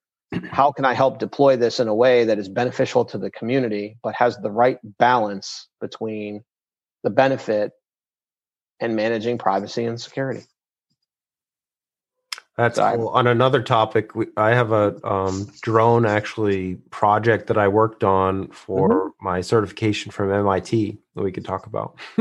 [0.51, 3.97] How can I help deploy this in a way that is beneficial to the community,
[4.03, 6.43] but has the right balance between
[7.03, 7.71] the benefit
[8.79, 10.43] and managing privacy and security?
[12.57, 13.09] That's so cool.
[13.09, 18.47] On another topic, we, I have a um, drone actually project that I worked on
[18.47, 19.25] for mm-hmm.
[19.25, 21.99] my certification from MIT that we could talk about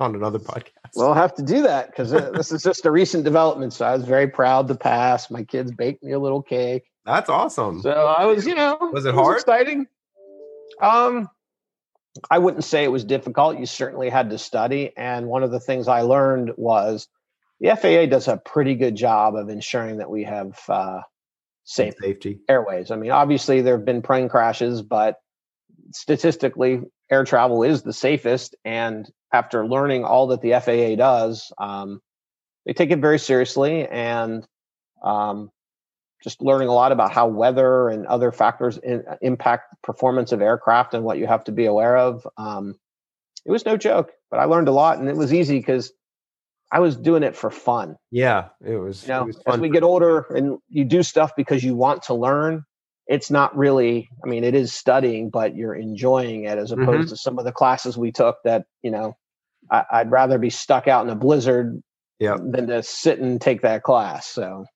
[0.00, 0.70] on another podcast.
[0.94, 3.74] We'll have to do that because uh, this is just a recent development.
[3.74, 5.30] So I was very proud to pass.
[5.30, 6.84] My kids baked me a little cake.
[7.04, 7.82] That's awesome.
[7.82, 9.34] So I was, you know, was it, it hard?
[9.34, 9.86] Was exciting.
[10.80, 11.28] Um,
[12.30, 13.58] I wouldn't say it was difficult.
[13.58, 17.08] You certainly had to study, and one of the things I learned was
[17.60, 21.00] the FAA does a pretty good job of ensuring that we have uh,
[21.64, 22.90] safe safety airways.
[22.90, 25.16] I mean, obviously there have been plane crashes, but
[25.92, 28.56] statistically, air travel is the safest.
[28.64, 32.00] And after learning all that the FAA does, um,
[32.64, 34.46] they take it very seriously and
[35.02, 35.50] um,
[36.22, 40.94] just learning a lot about how weather and other factors in, impact performance of aircraft
[40.94, 42.26] and what you have to be aware of.
[42.36, 42.74] Um,
[43.44, 45.92] it was no joke, but I learned a lot, and it was easy because
[46.72, 47.96] I was doing it for fun.
[48.10, 49.02] Yeah, it was.
[49.02, 52.14] You know, was as we get older and you do stuff because you want to
[52.14, 52.64] learn,
[53.06, 54.08] it's not really.
[54.24, 57.08] I mean, it is studying, but you're enjoying it as opposed mm-hmm.
[57.10, 59.16] to some of the classes we took that you know.
[59.68, 61.82] I, would rather be stuck out in a blizzard
[62.20, 62.38] yep.
[62.40, 64.24] than to sit and take that class.
[64.28, 64.66] So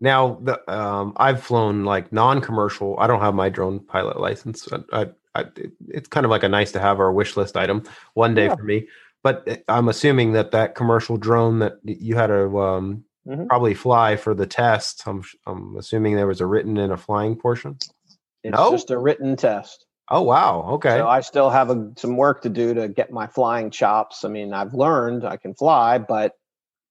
[0.00, 2.98] now the um, I've flown like non-commercial.
[2.98, 4.68] I don't have my drone pilot license.
[4.72, 5.44] I, I, I,
[5.88, 7.82] it's kind of like a nice to have or wish list item
[8.14, 8.56] one day yeah.
[8.56, 8.86] for me
[9.22, 13.46] but eh, I'm assuming that that commercial drone that you had to um, mm-hmm.
[13.46, 15.02] probably fly for the test.
[15.06, 17.76] I'm I'm assuming there was a written and a flying portion.
[18.44, 18.70] It's no?
[18.70, 19.84] just a written test.
[20.10, 20.62] Oh wow!
[20.72, 20.96] Okay.
[20.96, 24.24] So I still have a, some work to do to get my flying chops.
[24.24, 26.32] I mean, I've learned I can fly, but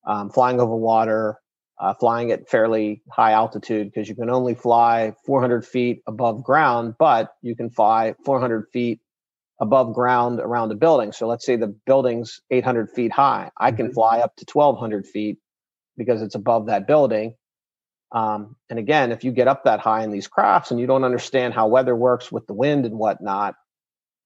[0.06, 1.40] um, flying over water,
[1.80, 6.96] uh, flying at fairly high altitude because you can only fly 400 feet above ground,
[6.98, 9.00] but you can fly 400 feet
[9.60, 11.12] above ground around a building.
[11.12, 13.52] So let's say the building's 800 feet high.
[13.58, 13.94] I can mm-hmm.
[13.94, 15.38] fly up to 1200 feet
[15.98, 17.36] because it's above that building.
[18.12, 21.04] Um, and again, if you get up that high in these crafts and you don't
[21.04, 23.56] understand how weather works with the wind and whatnot.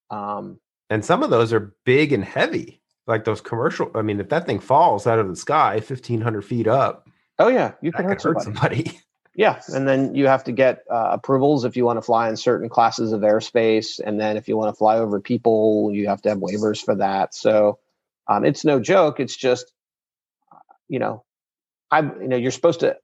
[0.10, 3.90] Um, and some of those are big and heavy, like those commercial.
[3.96, 7.08] I mean, if that thing falls out of the sky 1500 feet up.
[7.42, 9.00] Oh, yeah, you can hurt, hurt somebody.
[9.34, 12.36] Yeah, and then you have to get uh, approvals if you want to fly in
[12.36, 16.22] certain classes of airspace, and then if you want to fly over people, you have
[16.24, 17.34] to have waivers for that.
[17.34, 17.80] So
[18.28, 19.22] um, it's no joke.
[19.22, 19.72] It's just,
[20.90, 21.24] you know,
[21.90, 22.98] I you know you're supposed to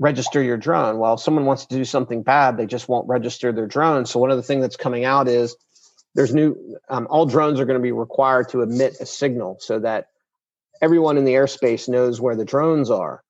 [0.00, 0.98] register your drone.
[0.98, 4.04] Well, if someone wants to do something bad, they just won't register their drone.
[4.04, 5.54] So one of the things that's coming out is
[6.16, 9.78] there's new um, all drones are going to be required to emit a signal so
[9.78, 10.08] that
[10.82, 13.22] everyone in the airspace knows where the drones are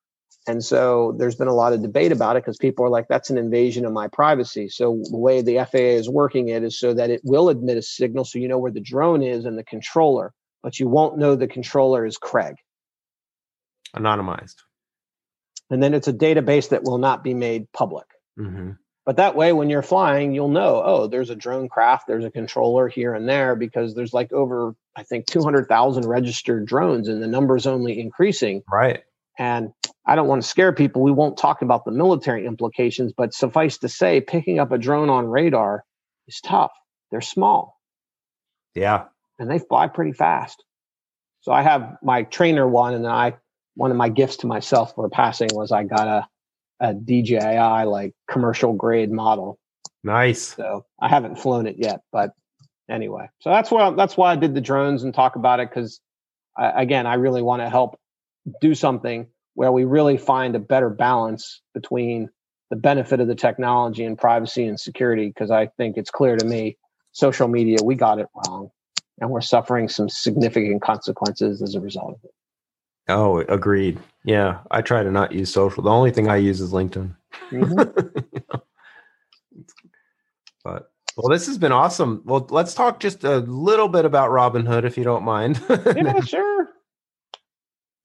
[0.49, 3.29] and so there's been a lot of debate about it because people are like, that's
[3.29, 4.69] an invasion of my privacy.
[4.69, 7.83] So the way the FAA is working it is so that it will admit a
[7.83, 10.33] signal so you know where the drone is and the controller,
[10.63, 12.55] but you won't know the controller is Craig.
[13.95, 14.57] Anonymized.
[15.71, 18.07] And then it's a database that will not be made public.
[18.39, 18.71] Mm-hmm.
[19.05, 22.31] But that way, when you're flying, you'll know, oh, there's a drone craft, there's a
[22.31, 27.27] controller here and there, because there's like over, I think, 200,000 registered drones and the
[27.27, 28.63] number's only increasing.
[28.71, 29.03] Right.
[29.39, 29.71] And
[30.07, 31.03] I don't want to scare people.
[31.03, 35.11] We won't talk about the military implications, but suffice to say, picking up a drone
[35.11, 35.85] on radar
[36.27, 36.73] is tough.
[37.11, 37.79] They're small.
[38.75, 39.05] Yeah.
[39.39, 40.65] And they fly pretty fast.
[41.41, 43.37] So I have my trainer one, and I
[43.75, 46.29] one of my gifts to myself for passing was I got a
[46.81, 49.59] a DJI like commercial grade model.
[50.05, 50.55] Nice.
[50.55, 52.31] So I haven't flown it yet, but
[52.89, 53.29] anyway.
[53.41, 56.01] So that's why that's why I did the drones and talk about it because
[56.57, 57.99] again, I really want to help
[58.61, 62.31] do something where we really find a better balance between
[62.71, 66.45] the benefit of the technology and privacy and security because i think it's clear to
[66.45, 66.77] me
[67.13, 68.71] social media we got it wrong
[69.21, 72.31] and we're suffering some significant consequences as a result of it
[73.09, 76.73] oh agreed yeah i try to not use social the only thing i use is
[76.73, 77.15] linkedin
[77.51, 78.09] mm-hmm.
[80.65, 82.23] but Well, this has been awesome.
[82.25, 85.61] Well, let's talk just a little bit about Robinhood, if you don't mind.
[85.69, 86.69] yeah, sure.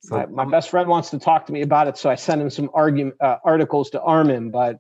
[0.04, 2.42] So, my, my, best friend wants to talk to me about it, so I sent
[2.42, 4.52] him some argument uh, articles to arm him.
[4.52, 4.80] But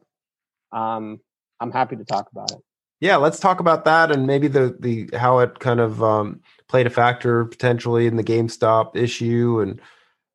[0.73, 1.21] um,
[1.61, 2.57] I'm happy to talk about it.
[2.99, 6.87] Yeah, let's talk about that and maybe the the how it kind of um, played
[6.87, 9.81] a factor potentially in the GameStop issue, and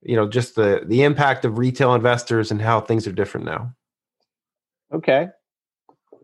[0.03, 3.74] you know just the the impact of retail investors and how things are different now.
[4.93, 5.28] Okay,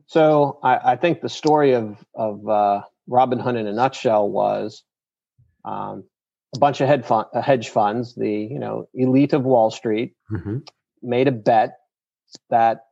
[0.07, 4.83] so I, I think the story of of uh, Robinhood in a nutshell was
[5.65, 6.05] um,
[6.55, 10.15] a bunch of hedge, fund, uh, hedge funds, the you know elite of Wall Street,
[10.31, 10.59] mm-hmm.
[11.03, 11.79] made a bet
[12.51, 12.87] that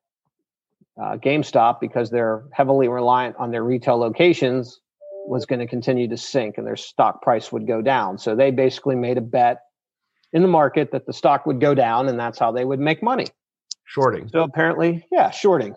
[1.01, 4.81] uh, GameStop, because they're heavily reliant on their retail locations,
[5.27, 8.19] was going to continue to sink and their stock price would go down.
[8.19, 9.61] So they basically made a bet
[10.33, 13.03] in the market that the stock would go down, and that's how they would make
[13.03, 13.27] money.
[13.85, 14.29] Shorting.
[14.29, 15.75] So apparently, yeah, shorting.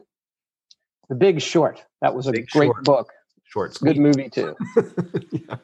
[1.09, 1.83] The Big Short.
[2.01, 2.83] That was a Big great short.
[2.83, 3.13] book.
[3.43, 3.77] Short.
[3.81, 4.55] Good movie too.
[5.31, 5.57] yeah.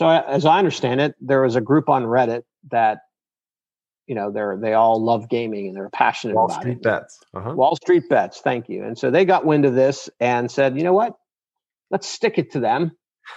[0.00, 3.00] So as I understand it, there was a group on Reddit that,
[4.06, 6.82] you know, they're they all love gaming and they're passionate Wall about Street it.
[6.82, 7.20] Bets.
[7.34, 7.52] Uh-huh.
[7.52, 8.40] Wall Street Bets.
[8.40, 8.82] Thank you.
[8.82, 11.16] And so they got wind of this and said, you know what?
[11.90, 12.92] Let's stick it to them,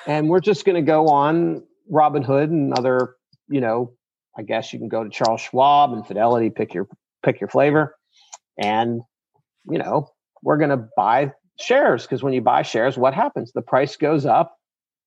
[0.08, 3.16] and we're just going to go on Robinhood and other,
[3.50, 3.92] you know,
[4.38, 6.88] I guess you can go to Charles Schwab and Fidelity, pick your
[7.24, 7.94] pick your flavor,
[8.58, 9.02] and
[9.70, 10.08] you know,
[10.42, 13.52] we're going to buy shares because when you buy shares, what happens?
[13.52, 14.56] The price goes up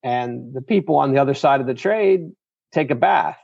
[0.03, 2.31] and the people on the other side of the trade
[2.71, 3.37] take a bath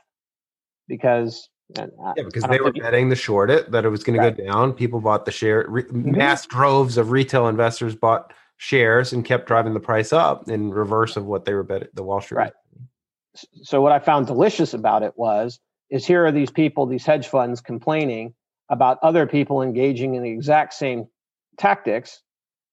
[0.88, 1.86] because yeah,
[2.16, 4.36] because they were betting the short it that it was going right.
[4.36, 4.72] to go down.
[4.72, 5.64] People bought the share.
[5.66, 6.16] Re- mm-hmm.
[6.16, 11.16] Mass droves of retail investors bought shares and kept driving the price up in reverse
[11.16, 12.38] of what they were betting the Wall Street.
[12.38, 12.52] Right.
[13.62, 15.58] So what I found delicious about it was
[15.90, 18.34] is here are these people, these hedge funds complaining
[18.68, 21.08] about other people engaging in the exact same
[21.58, 22.22] tactics.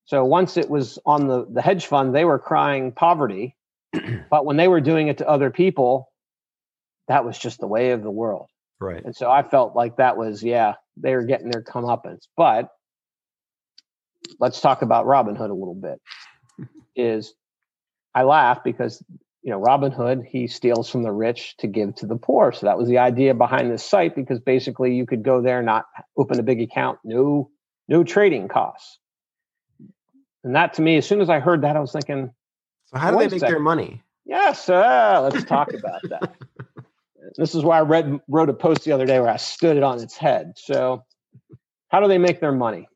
[0.05, 3.55] So once it was on the the hedge fund, they were crying poverty
[4.29, 6.11] but when they were doing it to other people,
[7.07, 8.47] that was just the way of the world.
[8.79, 9.03] Right.
[9.03, 12.27] And so I felt like that was, yeah, they were getting their comeuppance.
[12.35, 12.69] But
[14.39, 16.01] let's talk about Robinhood a little bit.
[16.95, 17.33] Is
[18.13, 19.03] I laugh because
[19.43, 22.51] you know Robinhood he steals from the rich to give to the poor.
[22.51, 25.85] So that was the idea behind this site because basically you could go there, not
[26.17, 27.49] open a big account, no
[27.87, 28.99] no trading costs.
[30.43, 32.31] And that to me, as soon as I heard that, I was thinking,
[32.93, 33.53] so how do they make second.
[33.53, 34.03] their money?
[34.25, 36.35] Yes, uh, let's talk about that.
[37.37, 39.83] this is why I read wrote a post the other day where I stood it
[39.83, 40.53] on its head.
[40.57, 41.03] So,
[41.89, 42.87] how do they make their money?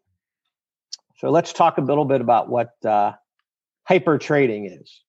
[1.17, 3.13] So let's talk a little bit about what uh,
[3.83, 5.01] hyper trading is.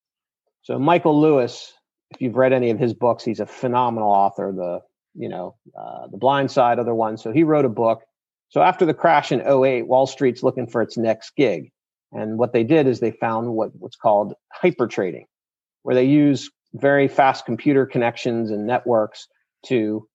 [0.63, 1.73] So Michael Lewis,
[2.11, 4.53] if you've read any of his books, he's a phenomenal author.
[4.57, 4.81] The
[5.15, 7.23] you know uh, the Blind Side, other ones.
[7.23, 8.03] So he wrote a book.
[8.49, 11.73] So after the crash in 08, Wall Street's looking for its next gig.
[12.13, 15.27] And what they did is they found what, what's called hyper trading,
[15.83, 19.29] where they use very fast computer connections and networks
[19.67, 20.09] to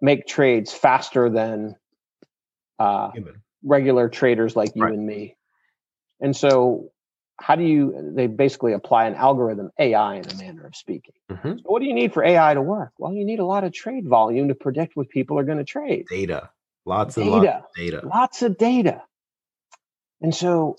[0.00, 1.76] make trades faster than
[2.78, 3.10] uh,
[3.64, 4.92] regular traders like you right.
[4.92, 5.36] and me.
[6.20, 6.90] And so,
[7.40, 8.12] how do you?
[8.14, 11.14] They basically apply an algorithm, AI, in a manner of speaking.
[11.30, 11.58] Mm-hmm.
[11.58, 12.92] So what do you need for AI to work?
[12.98, 15.64] Well, you need a lot of trade volume to predict what people are going to
[15.64, 16.06] trade.
[16.10, 16.50] Data,
[16.84, 19.02] lots data, of data, data, lots of data.
[20.20, 20.76] And so,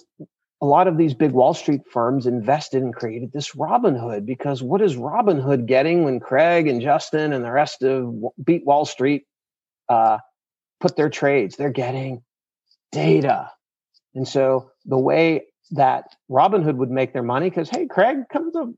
[0.61, 4.81] a lot of these big Wall Street firms invested and created this Robinhood because what
[4.81, 9.25] is Robinhood getting when Craig and Justin and the rest of Beat Wall Street
[9.87, 10.17] uh,
[10.81, 11.55] put their trades?
[11.55, 12.23] They're getting
[12.91, 13.51] data.
[14.15, 18.77] And so the way that Robinhood would make their money, because hey, Craig, come to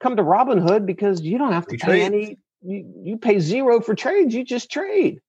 [0.00, 2.38] come to Robinhood because you don't have to pay any.
[2.60, 4.34] You, you pay zero for trades.
[4.34, 5.20] You just trade.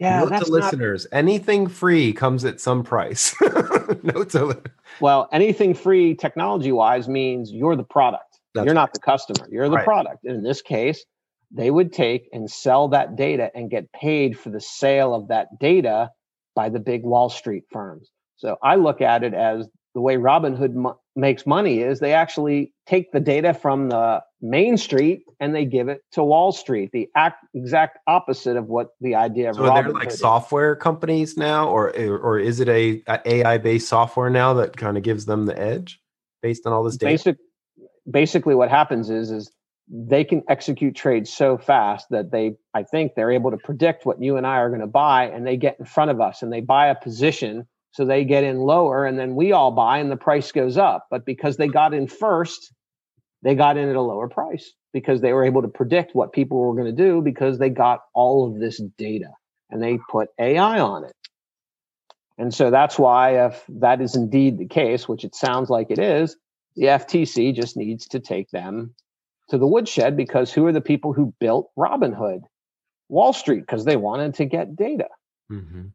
[0.00, 1.18] Yeah, Note to listeners: not...
[1.18, 3.34] anything free comes at some price.
[4.02, 4.60] Note to
[5.00, 8.40] well, anything free technology wise means you're the product.
[8.54, 8.80] That's you're right.
[8.80, 9.46] not the customer.
[9.50, 9.84] You're the right.
[9.84, 10.24] product.
[10.24, 11.04] And in this case,
[11.50, 15.58] they would take and sell that data and get paid for the sale of that
[15.58, 16.10] data
[16.56, 18.10] by the big Wall Street firms.
[18.36, 22.72] So I look at it as the way Robinhood mo- makes money is they actually
[22.86, 26.90] take the data from the main street and they give it to Wall Street.
[26.92, 31.36] The act, exact opposite of what the idea of so are there like software companies
[31.36, 35.26] now, or or is it a, a AI based software now that kind of gives
[35.26, 36.00] them the edge
[36.42, 37.12] based on all this data?
[37.12, 37.36] Basic,
[38.10, 39.50] basically, what happens is is
[39.92, 44.22] they can execute trades so fast that they i think they're able to predict what
[44.22, 46.52] you and i are going to buy and they get in front of us and
[46.52, 50.10] they buy a position so they get in lower and then we all buy and
[50.10, 51.06] the price goes up.
[51.10, 52.72] But because they got in first,
[53.42, 56.58] they got in at a lower price because they were able to predict what people
[56.58, 59.30] were going to do because they got all of this data
[59.70, 61.12] and they put AI on it.
[62.38, 65.98] And so that's why, if that is indeed the case, which it sounds like it
[65.98, 66.36] is,
[66.74, 68.94] the FTC just needs to take them
[69.50, 72.42] to the woodshed because who are the people who built Robinhood?
[73.08, 75.08] Wall Street, because they wanted to get data.
[75.50, 75.88] Mm-hmm.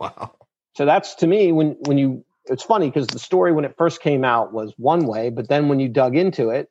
[0.00, 0.34] Wow.
[0.74, 4.00] So that's to me when when you it's funny because the story when it first
[4.00, 6.68] came out was one way, but then when you dug into it,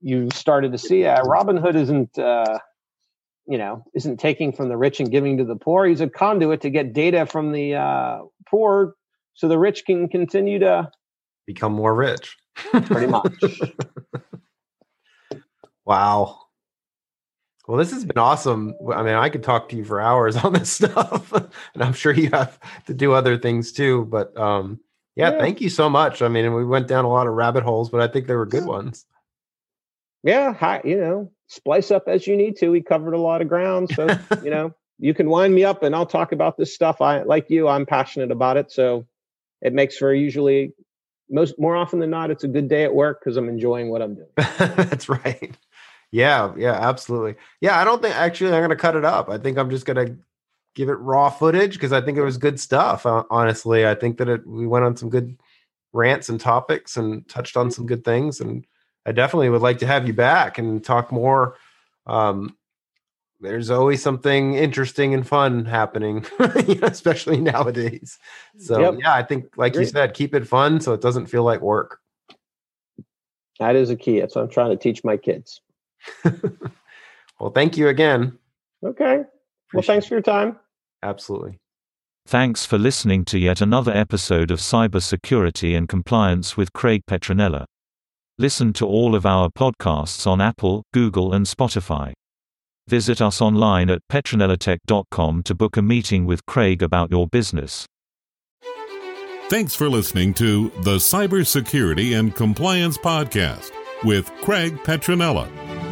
[0.00, 2.58] you started to see uh, Robinhood isn't uh,
[3.46, 5.86] you know isn't taking from the rich and giving to the poor.
[5.86, 8.94] He's a conduit to get data from the uh, poor,
[9.34, 10.90] so the rich can continue to
[11.46, 12.36] become more rich.
[12.54, 13.32] pretty much.
[15.84, 16.38] wow.
[17.68, 18.74] Well, this has been awesome.
[18.92, 22.12] I mean, I could talk to you for hours on this stuff, and I'm sure
[22.12, 24.06] you have to do other things too.
[24.06, 24.80] But um,
[25.16, 26.22] yeah, yeah, thank you so much.
[26.22, 28.46] I mean, we went down a lot of rabbit holes, but I think they were
[28.46, 29.06] good ones.
[30.22, 32.70] Yeah, hi, you know, splice up as you need to.
[32.70, 34.08] We covered a lot of ground, so
[34.42, 37.00] you know, you can wind me up, and I'll talk about this stuff.
[37.00, 37.68] I like you.
[37.68, 39.06] I'm passionate about it, so
[39.60, 40.72] it makes for usually
[41.30, 44.02] most more often than not, it's a good day at work because I'm enjoying what
[44.02, 44.28] I'm doing.
[44.36, 45.56] That's right.
[46.10, 47.36] Yeah, yeah, absolutely.
[47.60, 49.30] Yeah, I don't think actually I'm going to cut it up.
[49.30, 50.16] I think I'm just going to
[50.74, 53.06] give it raw footage because I think it was good stuff.
[53.06, 55.38] Uh, honestly, I think that it we went on some good
[55.92, 58.66] rants and topics and touched on some good things, and
[59.06, 61.56] I definitely would like to have you back and talk more.
[62.06, 62.56] Um,
[63.42, 66.24] there's always something interesting and fun happening,
[66.82, 68.18] especially nowadays.
[68.56, 68.94] So yep.
[69.00, 69.82] yeah, I think, like Great.
[69.82, 71.98] you said, keep it fun so it doesn't feel like work.
[73.58, 74.20] That is a key.
[74.20, 75.60] That's what I'm trying to teach my kids.
[77.40, 78.38] well, thank you again.
[78.84, 79.24] Okay.
[79.72, 80.58] Well, thanks for your time.
[81.02, 81.58] Absolutely.
[82.26, 87.64] Thanks for listening to yet another episode of Cybersecurity and Compliance with Craig Petronella.
[88.38, 92.12] Listen to all of our podcasts on Apple, Google, and Spotify.
[92.88, 97.86] Visit us online at petronellaTech.com to book a meeting with Craig about your business.
[99.48, 103.70] Thanks for listening to the Cybersecurity and Compliance Podcast
[104.02, 105.48] with Craig Petronella.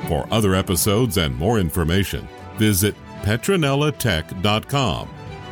[0.08, 5.08] For other episodes and more information, visit petronellatech.com.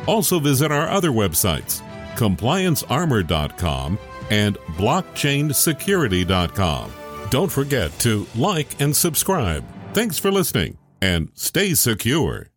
[0.07, 1.81] Also visit our other websites,
[2.15, 3.99] compliancearmor.com
[4.29, 6.91] and blockchainsecurity.com.
[7.29, 9.65] Don't forget to like and subscribe.
[9.93, 12.47] Thanks for listening and stay secure.